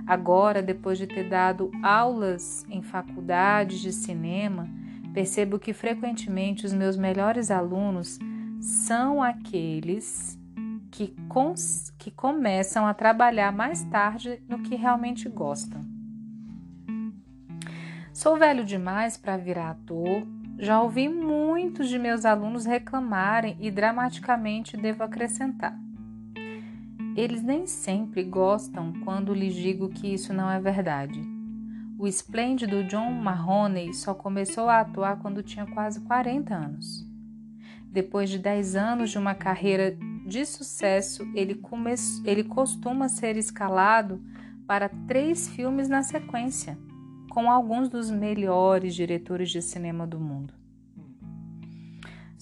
[0.07, 4.68] Agora, depois de ter dado aulas em faculdades de cinema,
[5.14, 8.18] percebo que frequentemente os meus melhores alunos
[8.61, 10.38] são aqueles
[10.90, 11.14] que,
[11.98, 15.84] que começam a trabalhar mais tarde no que realmente gostam.
[18.12, 20.26] Sou velho demais para virar ator.
[20.59, 25.74] Já ouvi muitos de meus alunos reclamarem e dramaticamente devo acrescentar.
[27.14, 31.20] Eles nem sempre gostam quando lhes digo que isso não é verdade.
[31.98, 37.06] O esplêndido John Mahoney só começou a atuar quando tinha quase 40 anos.
[37.90, 39.96] Depois de 10 anos de uma carreira
[40.26, 41.92] de sucesso, ele, come...
[42.24, 44.22] ele costuma ser escalado
[44.66, 46.78] para três filmes na sequência,
[47.28, 50.61] com alguns dos melhores diretores de cinema do mundo.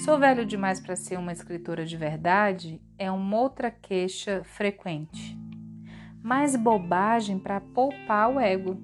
[0.04, 5.38] Sou velho demais para ser uma escritora de verdade é uma outra queixa frequente.
[6.22, 8.80] Mais bobagem para poupar o ego.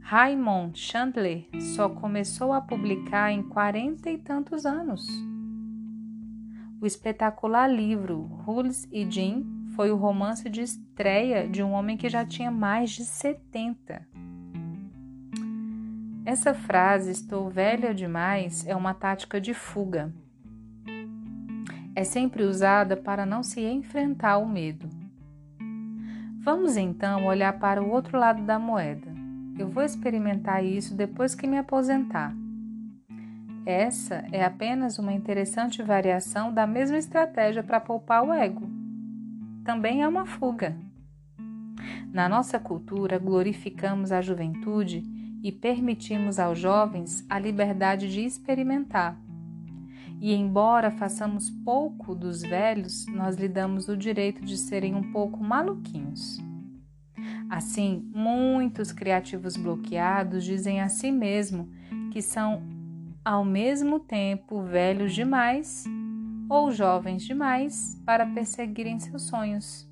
[0.00, 5.06] Raymond Chandler só começou a publicar em quarenta e tantos anos.
[6.80, 9.42] O espetacular livro Rules e Jean
[9.76, 14.17] foi o romance de estreia de um homem que já tinha mais de 70.
[16.28, 20.12] Essa frase, estou velha demais, é uma tática de fuga.
[21.96, 24.90] É sempre usada para não se enfrentar o medo.
[26.40, 29.10] Vamos então olhar para o outro lado da moeda.
[29.58, 32.34] Eu vou experimentar isso depois que me aposentar.
[33.64, 38.68] Essa é apenas uma interessante variação da mesma estratégia para poupar o ego.
[39.64, 40.76] Também é uma fuga.
[42.12, 49.18] Na nossa cultura, glorificamos a juventude e permitimos aos jovens a liberdade de experimentar.
[50.20, 55.42] E embora façamos pouco dos velhos, nós lhe damos o direito de serem um pouco
[55.42, 56.38] maluquinhos.
[57.48, 61.70] Assim, muitos criativos bloqueados dizem a si mesmo
[62.10, 62.62] que são
[63.24, 65.84] ao mesmo tempo velhos demais
[66.48, 69.88] ou jovens demais para perseguirem seus sonhos.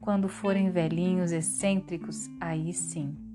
[0.00, 3.31] Quando forem velhinhos excêntricos, aí sim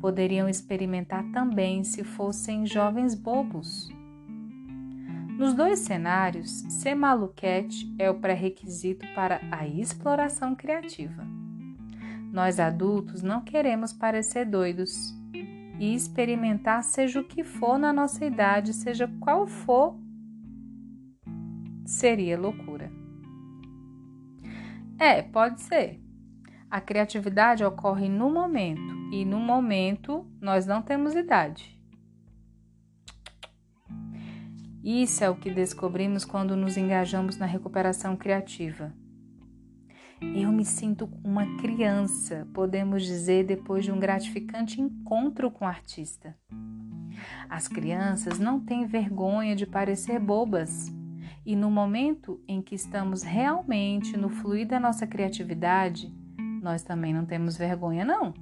[0.00, 3.88] poderiam experimentar também se fossem jovens bobos.
[5.38, 11.24] Nos dois cenários, ser maluquete é o pré-requisito para a exploração criativa.
[12.32, 15.14] Nós adultos não queremos parecer doidos
[15.78, 19.96] e experimentar seja o que for na nossa idade, seja qual for,
[21.84, 22.90] seria loucura.
[24.98, 26.07] É, pode ser.
[26.70, 31.78] A criatividade ocorre no momento e no momento nós não temos idade.
[34.84, 38.92] Isso é o que descobrimos quando nos engajamos na recuperação criativa.
[40.20, 46.36] Eu me sinto uma criança, podemos dizer, depois de um gratificante encontro com o artista.
[47.48, 50.92] As crianças não têm vergonha de parecer bobas,
[51.46, 56.12] e no momento em que estamos realmente no fluir da nossa criatividade,
[56.62, 58.34] nós também não temos vergonha, não.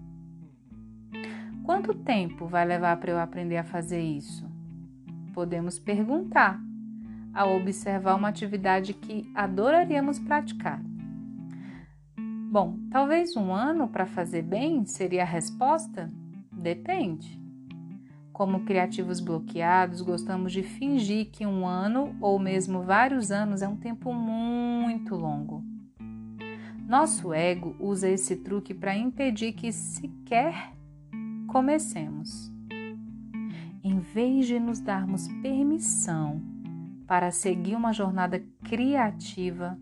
[1.64, 4.49] Quanto tempo vai levar para eu aprender a fazer isso?
[5.35, 6.61] Podemos perguntar
[7.35, 10.81] ao observar uma atividade que adoraríamos praticar.
[12.51, 16.11] Bom, talvez um ano para fazer bem seria a resposta?
[16.51, 17.39] Depende.
[18.33, 23.77] Como criativos bloqueados, gostamos de fingir que um ano ou mesmo vários anos é um
[23.77, 25.64] tempo muito longo.
[26.87, 30.76] Nosso ego usa esse truque para impedir que sequer
[31.47, 32.53] Comecemos.
[33.82, 36.43] Em vez de nos darmos permissão
[37.07, 39.78] para seguir uma jornada criativa,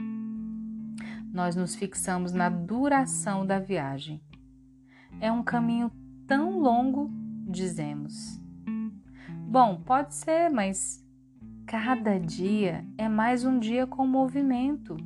[1.32, 4.22] nós nos fixamos na duração da viagem.
[5.20, 5.90] É um caminho
[6.26, 7.11] tão longo,
[7.48, 8.40] dizemos.
[9.48, 11.05] Bom, pode ser, mas
[11.66, 14.96] cada dia é mais um dia com movimento.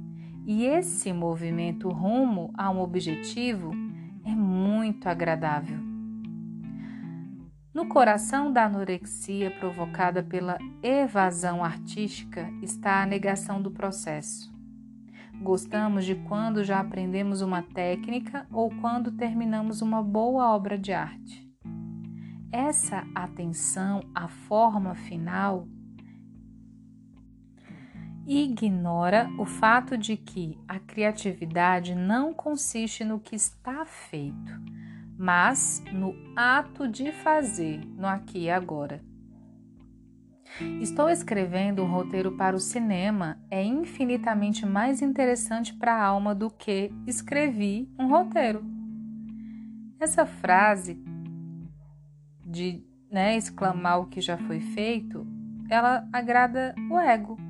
[0.49, 3.71] E esse movimento rumo a um objetivo
[4.25, 5.79] é muito agradável.
[7.75, 14.51] No coração da anorexia provocada pela evasão artística está a negação do processo.
[15.43, 21.47] Gostamos de quando já aprendemos uma técnica ou quando terminamos uma boa obra de arte.
[22.51, 25.69] Essa atenção à forma final
[28.29, 34.53] ignora o fato de que a criatividade não consiste no que está feito,
[35.17, 39.03] mas no ato de fazer, no aqui e agora.
[40.81, 46.51] Estou escrevendo um roteiro para o cinema é infinitamente mais interessante para a alma do
[46.51, 48.65] que escrevi um roteiro.
[50.01, 51.03] Essa frase
[52.45, 55.27] de né, exclamar o que já foi feito,
[55.71, 57.48] ela agrada o ego.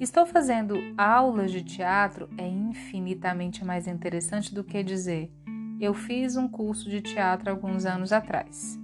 [0.00, 5.28] Estou fazendo aulas de teatro é infinitamente mais interessante do que dizer
[5.80, 8.78] eu fiz um curso de teatro alguns anos atrás.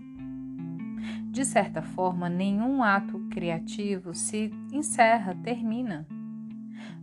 [1.31, 6.07] De certa forma, nenhum ato criativo se encerra, termina.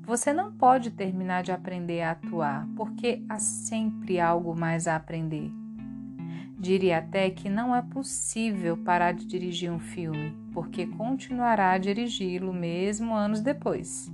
[0.04, 5.52] Você não pode terminar de aprender a atuar, porque há sempre algo mais a aprender.
[6.58, 10.41] Diria até que não é possível parar de dirigir um filme.
[10.54, 14.12] Porque continuará a dirigi-lo mesmo anos depois.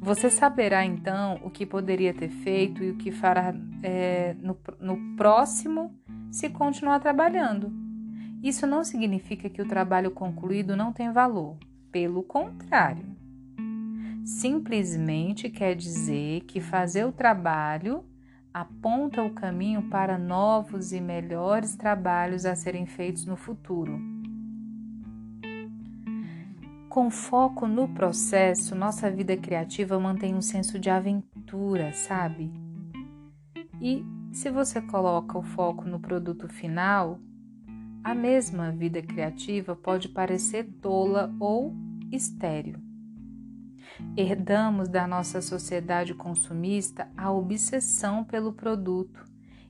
[0.00, 5.16] Você saberá então o que poderia ter feito e o que fará é, no, no
[5.16, 5.94] próximo
[6.30, 7.72] se continuar trabalhando.
[8.42, 11.56] Isso não significa que o trabalho concluído não tem valor.
[11.90, 13.16] Pelo contrário.
[14.26, 18.04] Simplesmente quer dizer que fazer o trabalho
[18.54, 24.00] aponta o caminho para novos e melhores trabalhos a serem feitos no futuro.
[26.88, 32.52] Com foco no processo, nossa vida criativa mantém um senso de aventura, sabe?
[33.80, 37.18] E se você coloca o foco no produto final,
[38.04, 41.74] a mesma vida criativa pode parecer tola ou
[42.12, 42.83] estéril.
[44.16, 49.24] Herdamos da nossa sociedade consumista a obsessão pelo produto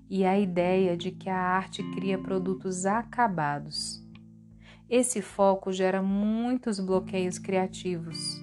[0.09, 4.05] e a ideia de que a arte cria produtos acabados.
[4.89, 8.43] Esse foco gera muitos bloqueios criativos.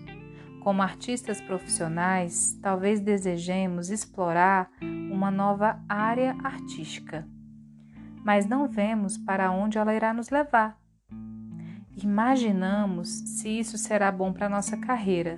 [0.63, 4.69] Como artistas profissionais, talvez desejemos explorar
[5.11, 7.27] uma nova área artística,
[8.23, 10.79] mas não vemos para onde ela irá nos levar.
[11.95, 15.37] Imaginamos se isso será bom para nossa carreira,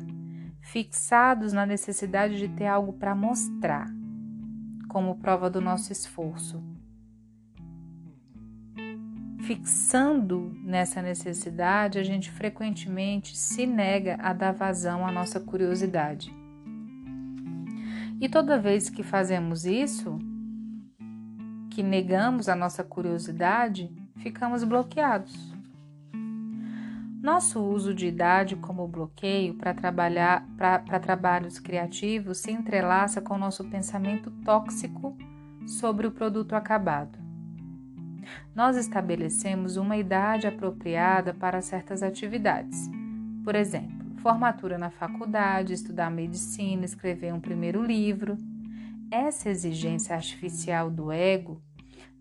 [0.63, 3.87] fixados na necessidade de ter algo para mostrar,
[4.89, 6.73] como prova do nosso esforço
[9.43, 16.33] Fixando nessa necessidade, a gente frequentemente se nega a dar vazão à nossa curiosidade.
[18.21, 20.17] E toda vez que fazemos isso,
[21.69, 25.52] que negamos a nossa curiosidade, ficamos bloqueados.
[27.23, 33.63] Nosso uso de idade como bloqueio para trabalhar para trabalhos criativos se entrelaça com nosso
[33.63, 35.17] pensamento tóxico
[35.65, 37.23] sobre o produto acabado
[38.55, 42.89] nós estabelecemos uma idade apropriada para certas atividades.
[43.43, 48.37] Por exemplo, formatura na faculdade, estudar medicina, escrever um primeiro livro.
[49.11, 51.61] Essa exigência artificial do ego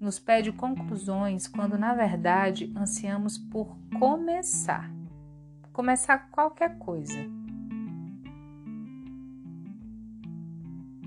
[0.02, 4.90] nos pede conclusões quando, na verdade, ansiamos por começar.
[5.72, 7.24] Começar qualquer coisa.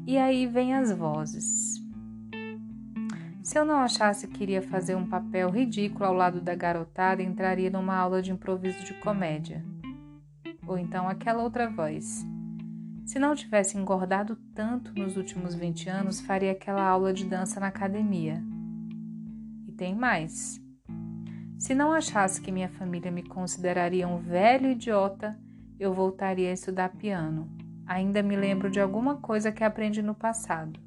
[0.08, 1.84] E aí vem as vozes.
[3.43, 7.70] Se eu não achasse que iria fazer um papel ridículo ao lado da garotada, entraria
[7.70, 9.64] numa aula de improviso de comédia.
[10.66, 12.26] Ou então aquela outra voz.
[13.06, 17.68] Se não tivesse engordado tanto nos últimos 20 anos, faria aquela aula de dança na
[17.68, 18.41] academia.
[19.78, 20.61] Tem mais.
[21.59, 25.38] Se não achasse que minha família me consideraria um velho idiota,
[25.80, 27.49] eu voltaria a estudar piano.
[27.86, 30.80] Ainda me lembro de alguma coisa que aprendi no passado.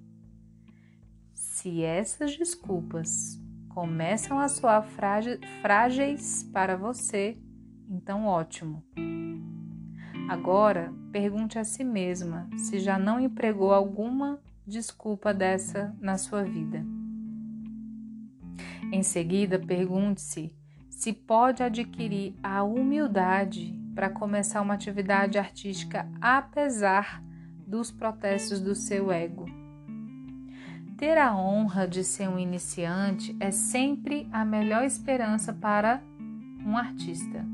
[1.34, 4.84] Se essas desculpas começam a soar
[5.62, 7.36] frágeis para você,
[7.88, 8.82] então ótimo.
[10.28, 16.84] Agora, pergunte a si mesma se já não empregou alguma desculpa dessa na sua vida.
[18.90, 20.52] Em seguida, pergunte-se
[20.88, 27.22] se pode adquirir a humildade para começar uma atividade artística apesar
[27.66, 29.46] dos protestos do seu ego.
[30.96, 36.02] Ter a honra de ser um iniciante é sempre a melhor esperança para
[36.66, 37.46] um artista.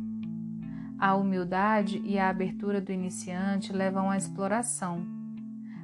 [0.99, 5.05] A humildade e a abertura do iniciante levam à exploração.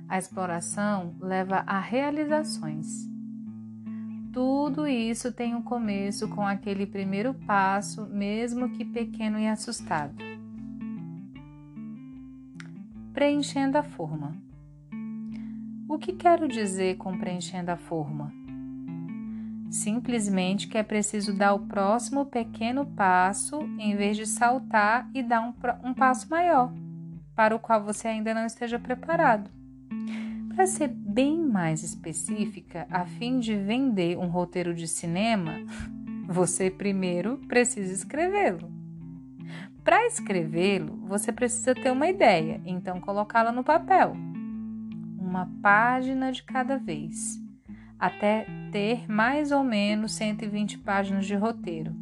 [0.09, 3.09] A exploração leva a realizações.
[4.33, 10.14] Tudo isso tem um começo com aquele primeiro passo, mesmo que pequeno e assustado.
[13.12, 14.37] Preenchendo a forma.
[15.89, 18.33] O que quero dizer com preenchendo a forma?
[19.68, 25.41] Simplesmente que é preciso dar o próximo pequeno passo em vez de saltar e dar
[25.41, 25.53] um,
[25.83, 26.72] um passo maior,
[27.35, 29.51] para o qual você ainda não esteja preparado.
[30.61, 35.58] Para ser bem mais específica, a fim de vender um roteiro de cinema,
[36.28, 38.70] você primeiro precisa escrevê-lo.
[39.82, 44.12] Para escrevê-lo, você precisa ter uma ideia, então colocá-la no papel
[45.18, 47.40] uma página de cada vez,
[47.98, 51.96] até ter mais ou menos 120 páginas de roteiro.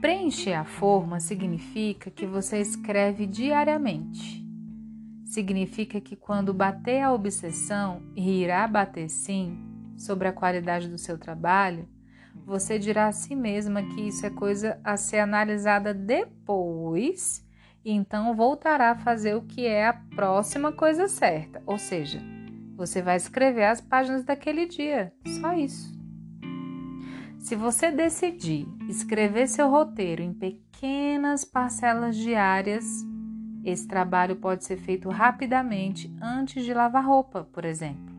[0.00, 4.47] Preencher a forma significa que você escreve diariamente.
[5.28, 9.58] Significa que quando bater a obsessão, e irá bater sim,
[9.94, 11.86] sobre a qualidade do seu trabalho,
[12.46, 17.46] você dirá a si mesma que isso é coisa a ser analisada depois
[17.84, 22.22] e então voltará a fazer o que é a próxima coisa certa, ou seja,
[22.74, 25.92] você vai escrever as páginas daquele dia, só isso.
[27.38, 32.84] Se você decidir escrever seu roteiro em pequenas parcelas diárias,
[33.64, 38.14] esse trabalho pode ser feito rapidamente antes de lavar roupa, por exemplo,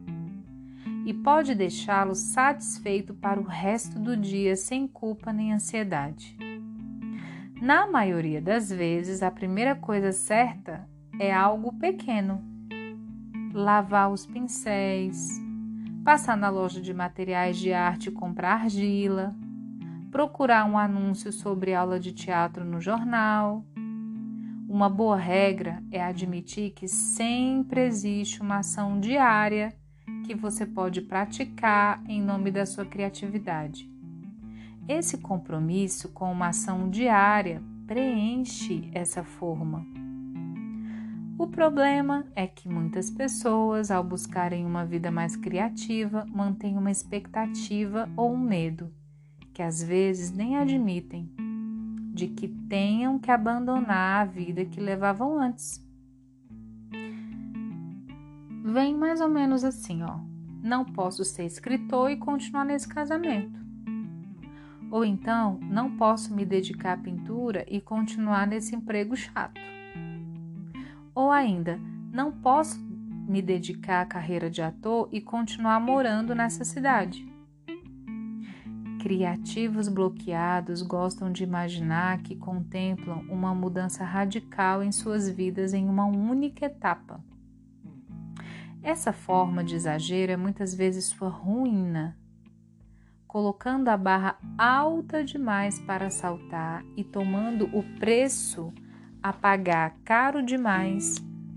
[1.06, 6.38] e pode deixá-lo satisfeito para o resto do dia sem culpa nem ansiedade.
[7.62, 10.88] Na maioria das vezes, a primeira coisa certa
[11.20, 12.42] é algo pequeno.
[13.54, 15.30] Lavar os pincéis,
[16.06, 19.36] passar na loja de materiais de arte e comprar argila,
[20.10, 23.66] procurar um anúncio sobre aula de teatro no jornal.
[24.70, 29.74] Uma boa regra é admitir que sempre existe uma ação diária
[30.28, 33.90] que você pode praticar em nome da sua criatividade.
[34.88, 39.84] Esse compromisso com uma ação diária preenche essa forma.
[41.36, 48.08] O problema é que muitas pessoas, ao buscarem uma vida mais criativa, mantêm uma expectativa
[48.16, 48.94] ou um medo,
[49.52, 51.28] que às vezes nem admitem,
[52.20, 55.82] de que tenham que abandonar a vida que levavam antes.
[58.66, 60.20] Vem mais ou menos assim, ó.
[60.62, 63.58] Não posso ser escritor e continuar nesse casamento.
[64.92, 69.62] Ou então, não posso me dedicar à pintura e continuar nesse emprego chato.
[71.16, 71.80] Ou ainda,
[72.12, 72.78] não posso
[73.30, 77.26] me dedicar à carreira de ator e continuar morando nessa cidade.
[79.00, 86.06] Criativos bloqueados gostam de imaginar que contemplam uma mudança radical em suas vidas em uma
[86.06, 87.24] única etapa.
[88.84, 92.18] Essa forma de exagero é muitas vezes sua ruína,
[93.26, 98.74] colocando a barra alta demais para saltar e tomando o preço
[99.24, 101.16] a pagar caro demais,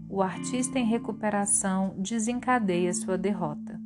[0.09, 3.81] o artista em recuperação desencadeia sua derrota.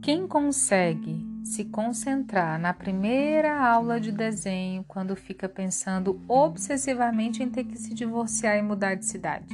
[0.00, 7.64] Quem consegue se concentrar na primeira aula de desenho quando fica pensando obsessivamente em ter
[7.64, 9.46] que se divorciar e mudar de cidade?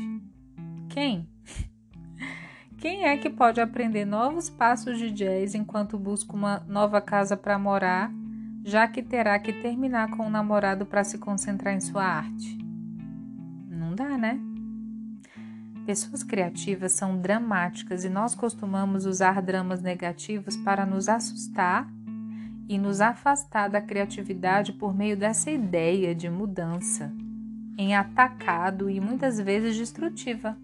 [0.88, 1.28] Quem?
[2.78, 7.58] Quem é que pode aprender novos passos de jazz enquanto busca uma nova casa para
[7.58, 8.12] morar
[8.64, 12.58] já que terá que terminar com o namorado para se concentrar em sua arte.
[13.68, 14.40] Não dá, né?
[15.86, 21.86] Pessoas criativas são dramáticas e nós costumamos usar dramas negativos para nos assustar
[22.66, 27.12] e nos afastar da criatividade por meio dessa ideia de mudança,
[27.76, 30.56] em atacado e muitas vezes destrutiva.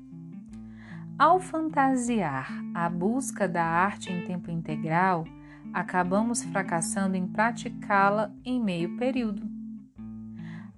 [1.19, 5.27] Ao fantasiar a busca da arte em tempo integral,
[5.71, 9.47] acabamos fracassando em praticá-la em meio período.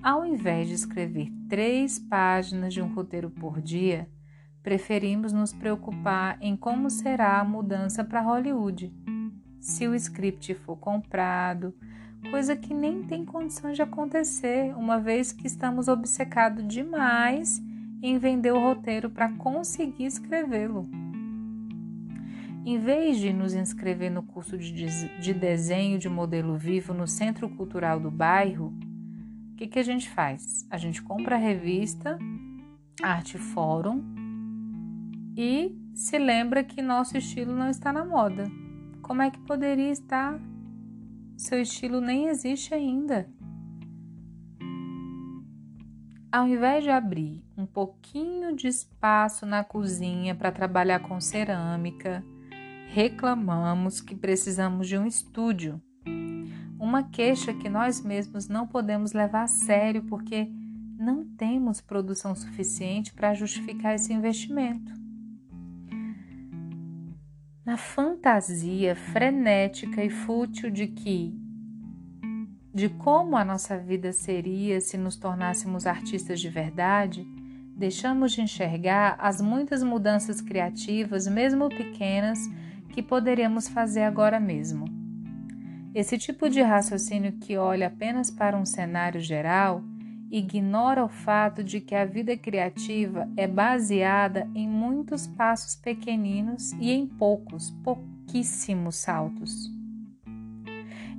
[0.02, 4.08] Ao invés de escrever três páginas de um roteiro por dia,
[4.62, 8.92] preferimos nos preocupar em como será a mudança para Hollywood,
[9.60, 11.74] se o script for comprado,
[12.30, 17.62] coisa que nem tem condição de acontecer, uma vez que estamos obcecados demais
[18.02, 20.88] em vender o roteiro para conseguir escrevê-lo.
[22.64, 27.98] Em vez de nos inscrever no curso de desenho de modelo vivo no Centro Cultural
[27.98, 28.72] do bairro,
[29.52, 30.66] o que, que a gente faz?
[30.70, 32.18] A gente compra a revista
[33.00, 34.11] Arte Fórum
[35.36, 38.50] e se lembra que nosso estilo não está na moda.
[39.00, 40.40] Como é que poderia estar?
[41.36, 43.28] Seu estilo nem existe ainda.
[46.30, 52.24] Ao invés de abrir um pouquinho de espaço na cozinha para trabalhar com cerâmica,
[52.88, 55.80] reclamamos que precisamos de um estúdio.
[56.78, 60.50] Uma queixa que nós mesmos não podemos levar a sério porque
[60.98, 65.01] não temos produção suficiente para justificar esse investimento.
[67.64, 71.32] Na fantasia frenética e fútil de que
[72.74, 77.24] de como a nossa vida seria se nos tornássemos artistas de verdade,
[77.76, 82.38] deixamos de enxergar as muitas mudanças criativas, mesmo pequenas,
[82.92, 84.86] que poderíamos fazer agora mesmo.
[85.94, 89.84] Esse tipo de raciocínio que olha apenas para um cenário geral
[90.32, 96.90] ignora o fato de que a vida criativa é baseada em muitos passos pequeninos e
[96.90, 99.70] em poucos, pouquíssimos saltos.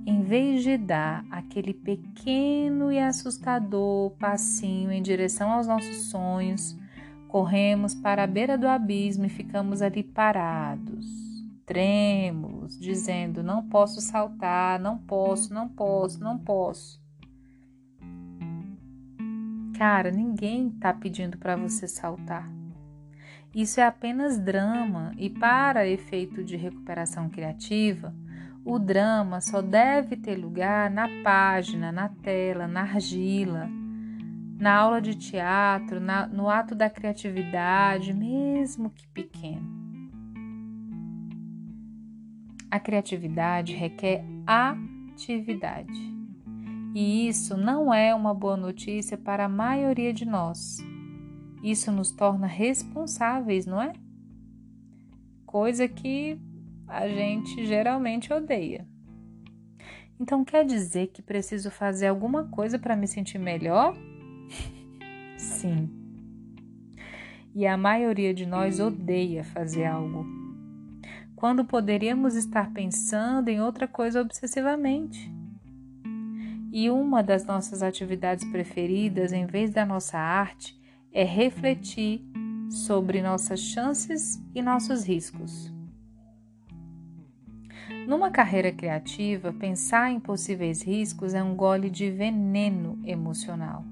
[0.05, 6.75] Em vez de dar aquele pequeno e assustador passinho em direção aos nossos sonhos,
[7.27, 11.33] corremos para a beira do abismo e ficamos ali parados
[11.65, 17.02] trêmulos, dizendo: Não posso saltar, não posso, não posso, não posso.
[19.83, 22.49] Cara, ninguém está pedindo para você saltar.
[23.53, 28.15] Isso é apenas drama e, para efeito de recuperação criativa,
[28.63, 33.69] O drama só deve ter lugar na página, na tela, na argila,
[34.57, 39.67] na aula de teatro, na, no ato da criatividade, mesmo que pequeno.
[42.71, 46.22] A criatividade requer atividade.
[46.93, 50.77] E isso não é uma boa notícia para a maioria de nós.
[51.63, 53.93] Isso nos torna responsáveis, não é?
[55.45, 56.39] Coisa que
[56.87, 58.87] a gente geralmente odeia.
[60.19, 63.95] Então quer dizer que preciso fazer alguma coisa para me sentir melhor?
[65.37, 65.89] Sim.
[67.55, 70.25] E a maioria de nós odeia fazer algo.
[71.35, 75.31] Quando poderíamos estar pensando em outra coisa obsessivamente.
[76.75, 80.75] E uma das nossas atividades preferidas, em vez da nossa arte,
[81.11, 82.25] é refletir
[82.67, 85.71] sobre nossas chances e nossos riscos.
[88.07, 93.85] Numa carreira criativa, pensar em possíveis riscos é um gole de veneno emocional.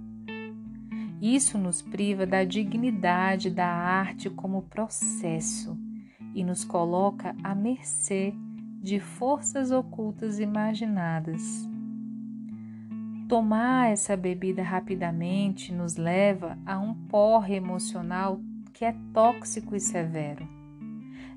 [1.21, 5.77] Isso nos priva da dignidade da arte como processo
[6.33, 8.33] e nos coloca à mercê
[8.81, 11.69] de forças ocultas imaginadas.
[13.31, 18.41] Tomar essa bebida rapidamente nos leva a um porre emocional
[18.73, 20.45] que é tóxico e severo.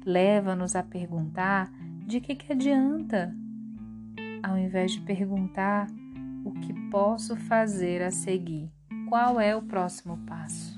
[0.05, 1.71] Leva-nos a perguntar
[2.05, 3.33] de que, que adianta,
[4.43, 5.87] ao invés de perguntar
[6.45, 8.69] o que posso fazer a seguir.
[9.09, 10.77] Qual é o próximo passo?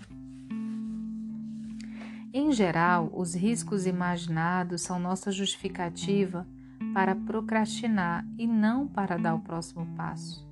[2.30, 6.46] Em geral, os riscos imaginados são nossa justificativa
[6.92, 10.45] para procrastinar e não para dar o próximo passo.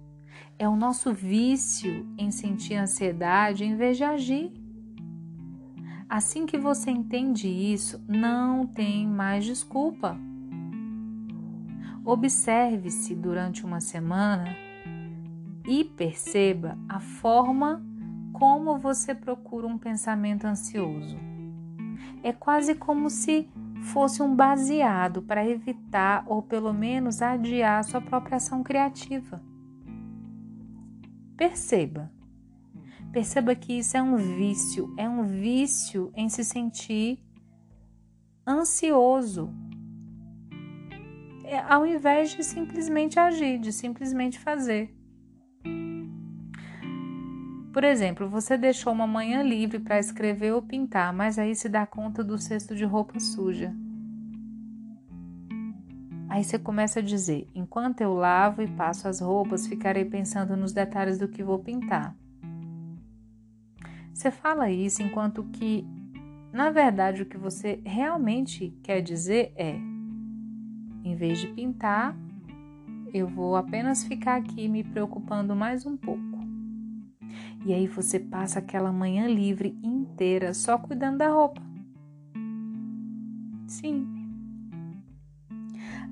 [0.57, 4.52] É o nosso vício em sentir ansiedade em vez de agir.
[6.09, 10.16] Assim que você entende isso, não tem mais desculpa.
[12.05, 14.55] Observe-se durante uma semana
[15.66, 17.82] e perceba a forma
[18.32, 21.16] como você procura um pensamento ansioso.
[22.22, 23.48] É quase como se
[23.82, 29.42] fosse um baseado para evitar ou pelo menos adiar sua própria ação criativa.
[31.37, 32.11] Perceba.
[33.12, 37.18] Perceba que isso é um vício, é um vício em se sentir
[38.47, 39.53] ansioso,
[41.45, 44.95] é, ao invés de simplesmente agir, de simplesmente fazer.
[47.72, 51.85] Por exemplo, você deixou uma manhã livre para escrever ou pintar, mas aí se dá
[51.85, 53.74] conta do cesto de roupa suja.
[56.35, 60.72] Aí você começa a dizer: enquanto eu lavo e passo as roupas, ficarei pensando nos
[60.72, 62.12] detalhes do que vou pintar.
[64.12, 65.87] Você fala isso enquanto que,
[66.53, 69.76] na verdade, o que você realmente quer dizer é:
[71.05, 72.16] em vez de pintar,
[73.12, 76.20] eu vou apenas ficar aqui me preocupando mais um pouco.
[77.64, 81.62] E aí você passa aquela manhã livre inteira só cuidando da roupa.
[83.68, 84.13] Sim.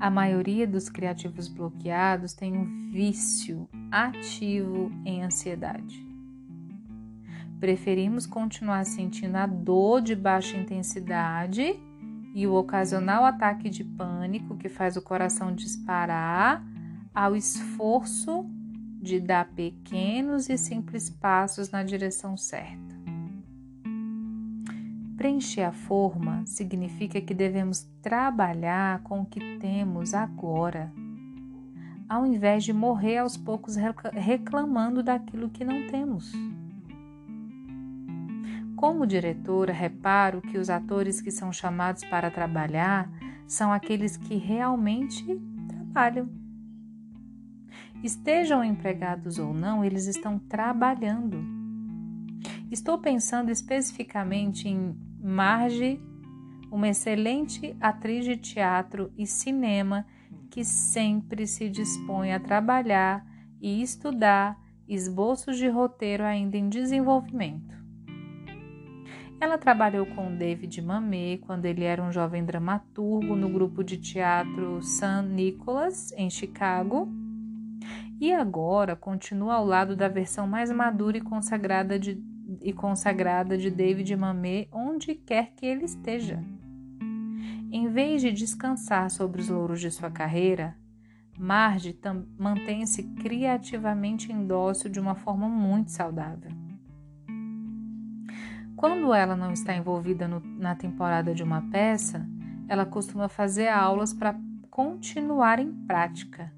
[0.03, 6.05] A maioria dos criativos bloqueados tem um vício ativo em ansiedade.
[7.61, 11.78] Preferimos continuar sentindo a dor de baixa intensidade
[12.34, 16.66] e o ocasional ataque de pânico que faz o coração disparar
[17.14, 18.44] ao esforço
[19.00, 22.91] de dar pequenos e simples passos na direção certa.
[25.23, 30.93] Preencher a forma significa que devemos trabalhar com o que temos agora,
[32.09, 33.77] ao invés de morrer aos poucos
[34.14, 36.33] reclamando daquilo que não temos.
[38.75, 43.09] Como diretora, reparo que os atores que são chamados para trabalhar
[43.47, 45.25] são aqueles que realmente
[45.68, 46.29] trabalham
[48.03, 51.39] Estejam empregados ou não, eles estão trabalhando.
[52.73, 56.01] Estou pensando especificamente em Marge,
[56.68, 60.05] uma excelente atriz de teatro e cinema
[60.51, 63.25] que sempre se dispõe a trabalhar
[63.61, 64.59] e estudar
[64.89, 67.81] esboços de roteiro ainda em desenvolvimento.
[69.41, 74.83] Ela trabalhou com David Mamet quando ele era um jovem dramaturgo no grupo de teatro
[74.83, 77.09] San Nicholas, em Chicago
[78.20, 82.14] e agora continua ao lado da versão mais madura e consagrada de,
[82.61, 86.42] e consagrada de David Mamet onde quer que ele esteja.
[87.70, 90.76] Em vez de descansar sobre os louros de sua carreira,
[91.38, 91.98] Marge
[92.38, 96.50] mantém-se criativamente indócil de uma forma muito saudável.
[98.76, 102.28] Quando ela não está envolvida no, na temporada de uma peça,
[102.68, 104.38] ela costuma fazer aulas para
[104.70, 106.53] continuar em prática,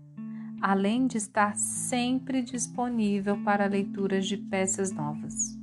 [0.60, 5.58] além de estar sempre disponível para leituras de peças novas.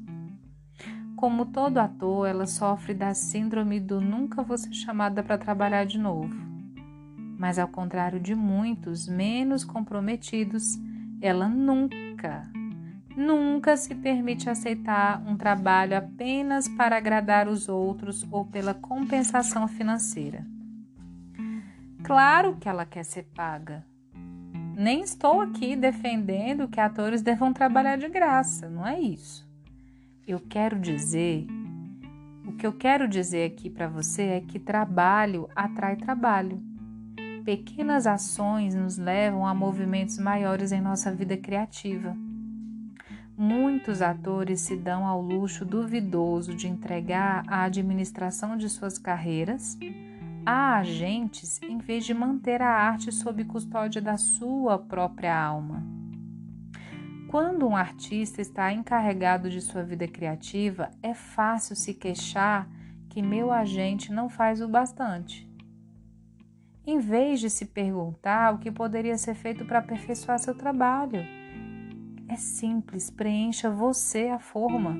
[1.21, 5.99] Como todo ator, ela sofre da síndrome do nunca vou ser chamada para trabalhar de
[5.99, 6.33] novo.
[7.37, 10.79] Mas ao contrário de muitos menos comprometidos,
[11.21, 12.49] ela nunca,
[13.15, 20.43] nunca se permite aceitar um trabalho apenas para agradar os outros ou pela compensação financeira.
[22.03, 23.85] Claro que ela quer ser paga.
[24.75, 29.50] Nem estou aqui defendendo que atores devam trabalhar de graça, não é isso.
[30.31, 31.45] Eu quero dizer,
[32.47, 36.63] o que eu quero dizer aqui para você é que trabalho atrai trabalho.
[37.43, 42.15] Pequenas ações nos levam a movimentos maiores em nossa vida criativa.
[43.37, 49.77] Muitos atores se dão ao luxo duvidoso de entregar a administração de suas carreiras
[50.45, 56.00] a agentes em vez de manter a arte sob custódia da sua própria alma.
[57.31, 62.67] Quando um artista está encarregado de sua vida criativa, é fácil se queixar
[63.09, 65.49] que meu agente não faz o bastante.
[66.85, 71.25] Em vez de se perguntar o que poderia ser feito para aperfeiçoar seu trabalho,
[72.27, 74.97] é simples, preencha você a forma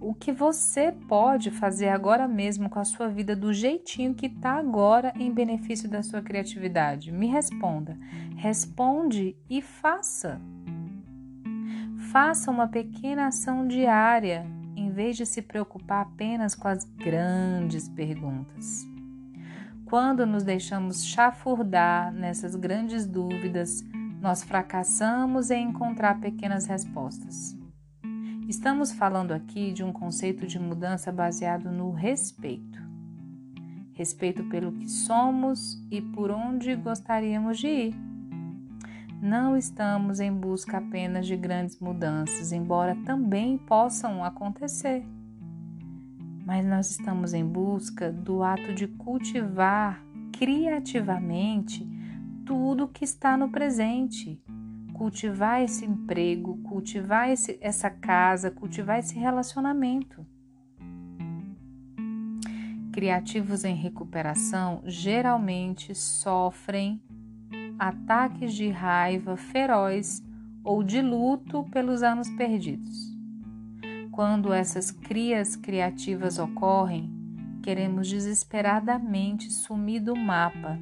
[0.00, 4.52] o que você pode fazer agora mesmo com a sua vida do jeitinho que está
[4.52, 7.10] agora em benefício da sua criatividade?
[7.10, 7.98] Me responda.
[8.36, 10.40] Responde e faça.
[12.12, 14.46] Faça uma pequena ação diária
[14.76, 18.86] em vez de se preocupar apenas com as grandes perguntas.
[19.84, 23.82] Quando nos deixamos chafurdar nessas grandes dúvidas,
[24.20, 27.57] nós fracassamos em encontrar pequenas respostas.
[28.48, 32.82] Estamos falando aqui de um conceito de mudança baseado no respeito.
[33.92, 37.94] Respeito pelo que somos e por onde gostaríamos de ir.
[39.20, 45.04] Não estamos em busca apenas de grandes mudanças, embora também possam acontecer.
[46.46, 51.86] Mas nós estamos em busca do ato de cultivar criativamente
[52.46, 54.42] tudo que está no presente
[54.98, 60.26] cultivar esse emprego, cultivar esse, essa casa, cultivar esse relacionamento.
[62.92, 67.00] Criativos em recuperação geralmente sofrem
[67.78, 70.20] ataques de raiva feroz
[70.64, 73.16] ou de luto pelos anos perdidos.
[74.10, 77.08] Quando essas crias criativas ocorrem,
[77.62, 80.76] queremos desesperadamente sumir do mapa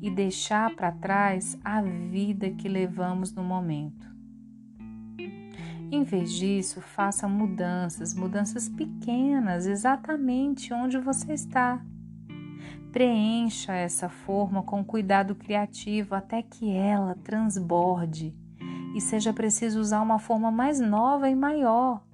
[0.00, 4.08] e deixar para trás a vida que levamos no momento.
[5.92, 11.84] Em vez disso, faça mudanças, mudanças pequenas, exatamente onde você está.
[12.92, 18.34] Preencha essa forma com cuidado criativo até que ela transborde
[18.94, 22.04] e seja preciso usar uma forma mais nova e maior,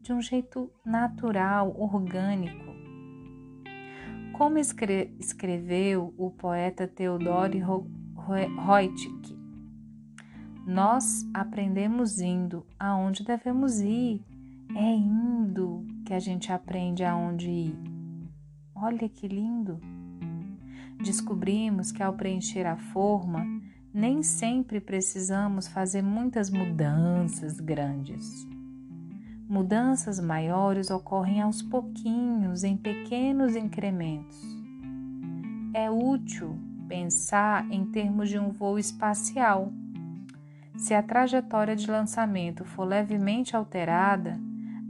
[0.00, 2.73] de um jeito natural, orgânico.
[4.34, 7.62] Como escre escreveu o poeta Theodore
[8.66, 9.38] Reutig,
[10.66, 14.20] nós aprendemos indo aonde devemos ir.
[14.74, 17.78] É indo que a gente aprende aonde ir.
[18.74, 19.80] Olha que lindo!
[21.00, 23.46] Descobrimos que ao preencher a forma,
[23.92, 28.44] nem sempre precisamos fazer muitas mudanças grandes.
[29.48, 34.42] Mudanças maiores ocorrem aos pouquinhos, em pequenos incrementos.
[35.74, 39.70] É útil pensar em termos de um voo espacial.
[40.76, 44.40] Se a trajetória de lançamento for levemente alterada,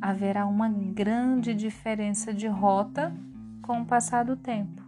[0.00, 3.12] haverá uma grande diferença de rota
[3.60, 4.82] com o passar do tempo.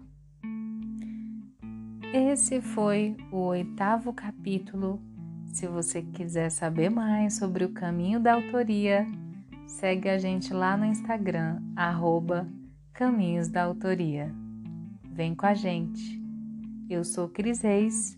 [2.12, 5.02] Esse foi o oitavo capítulo.
[5.46, 9.06] Se você quiser saber mais sobre o caminho da autoria,
[9.66, 12.48] Segue a gente lá no Instagram, arroba
[12.92, 14.32] Caminhos da Autoria.
[15.12, 16.22] Vem com a gente.
[16.88, 18.16] Eu sou Cris Reis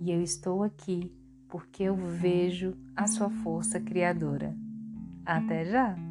[0.00, 1.10] e eu estou aqui
[1.48, 4.54] porque eu vejo a sua força criadora.
[5.24, 6.09] Até já!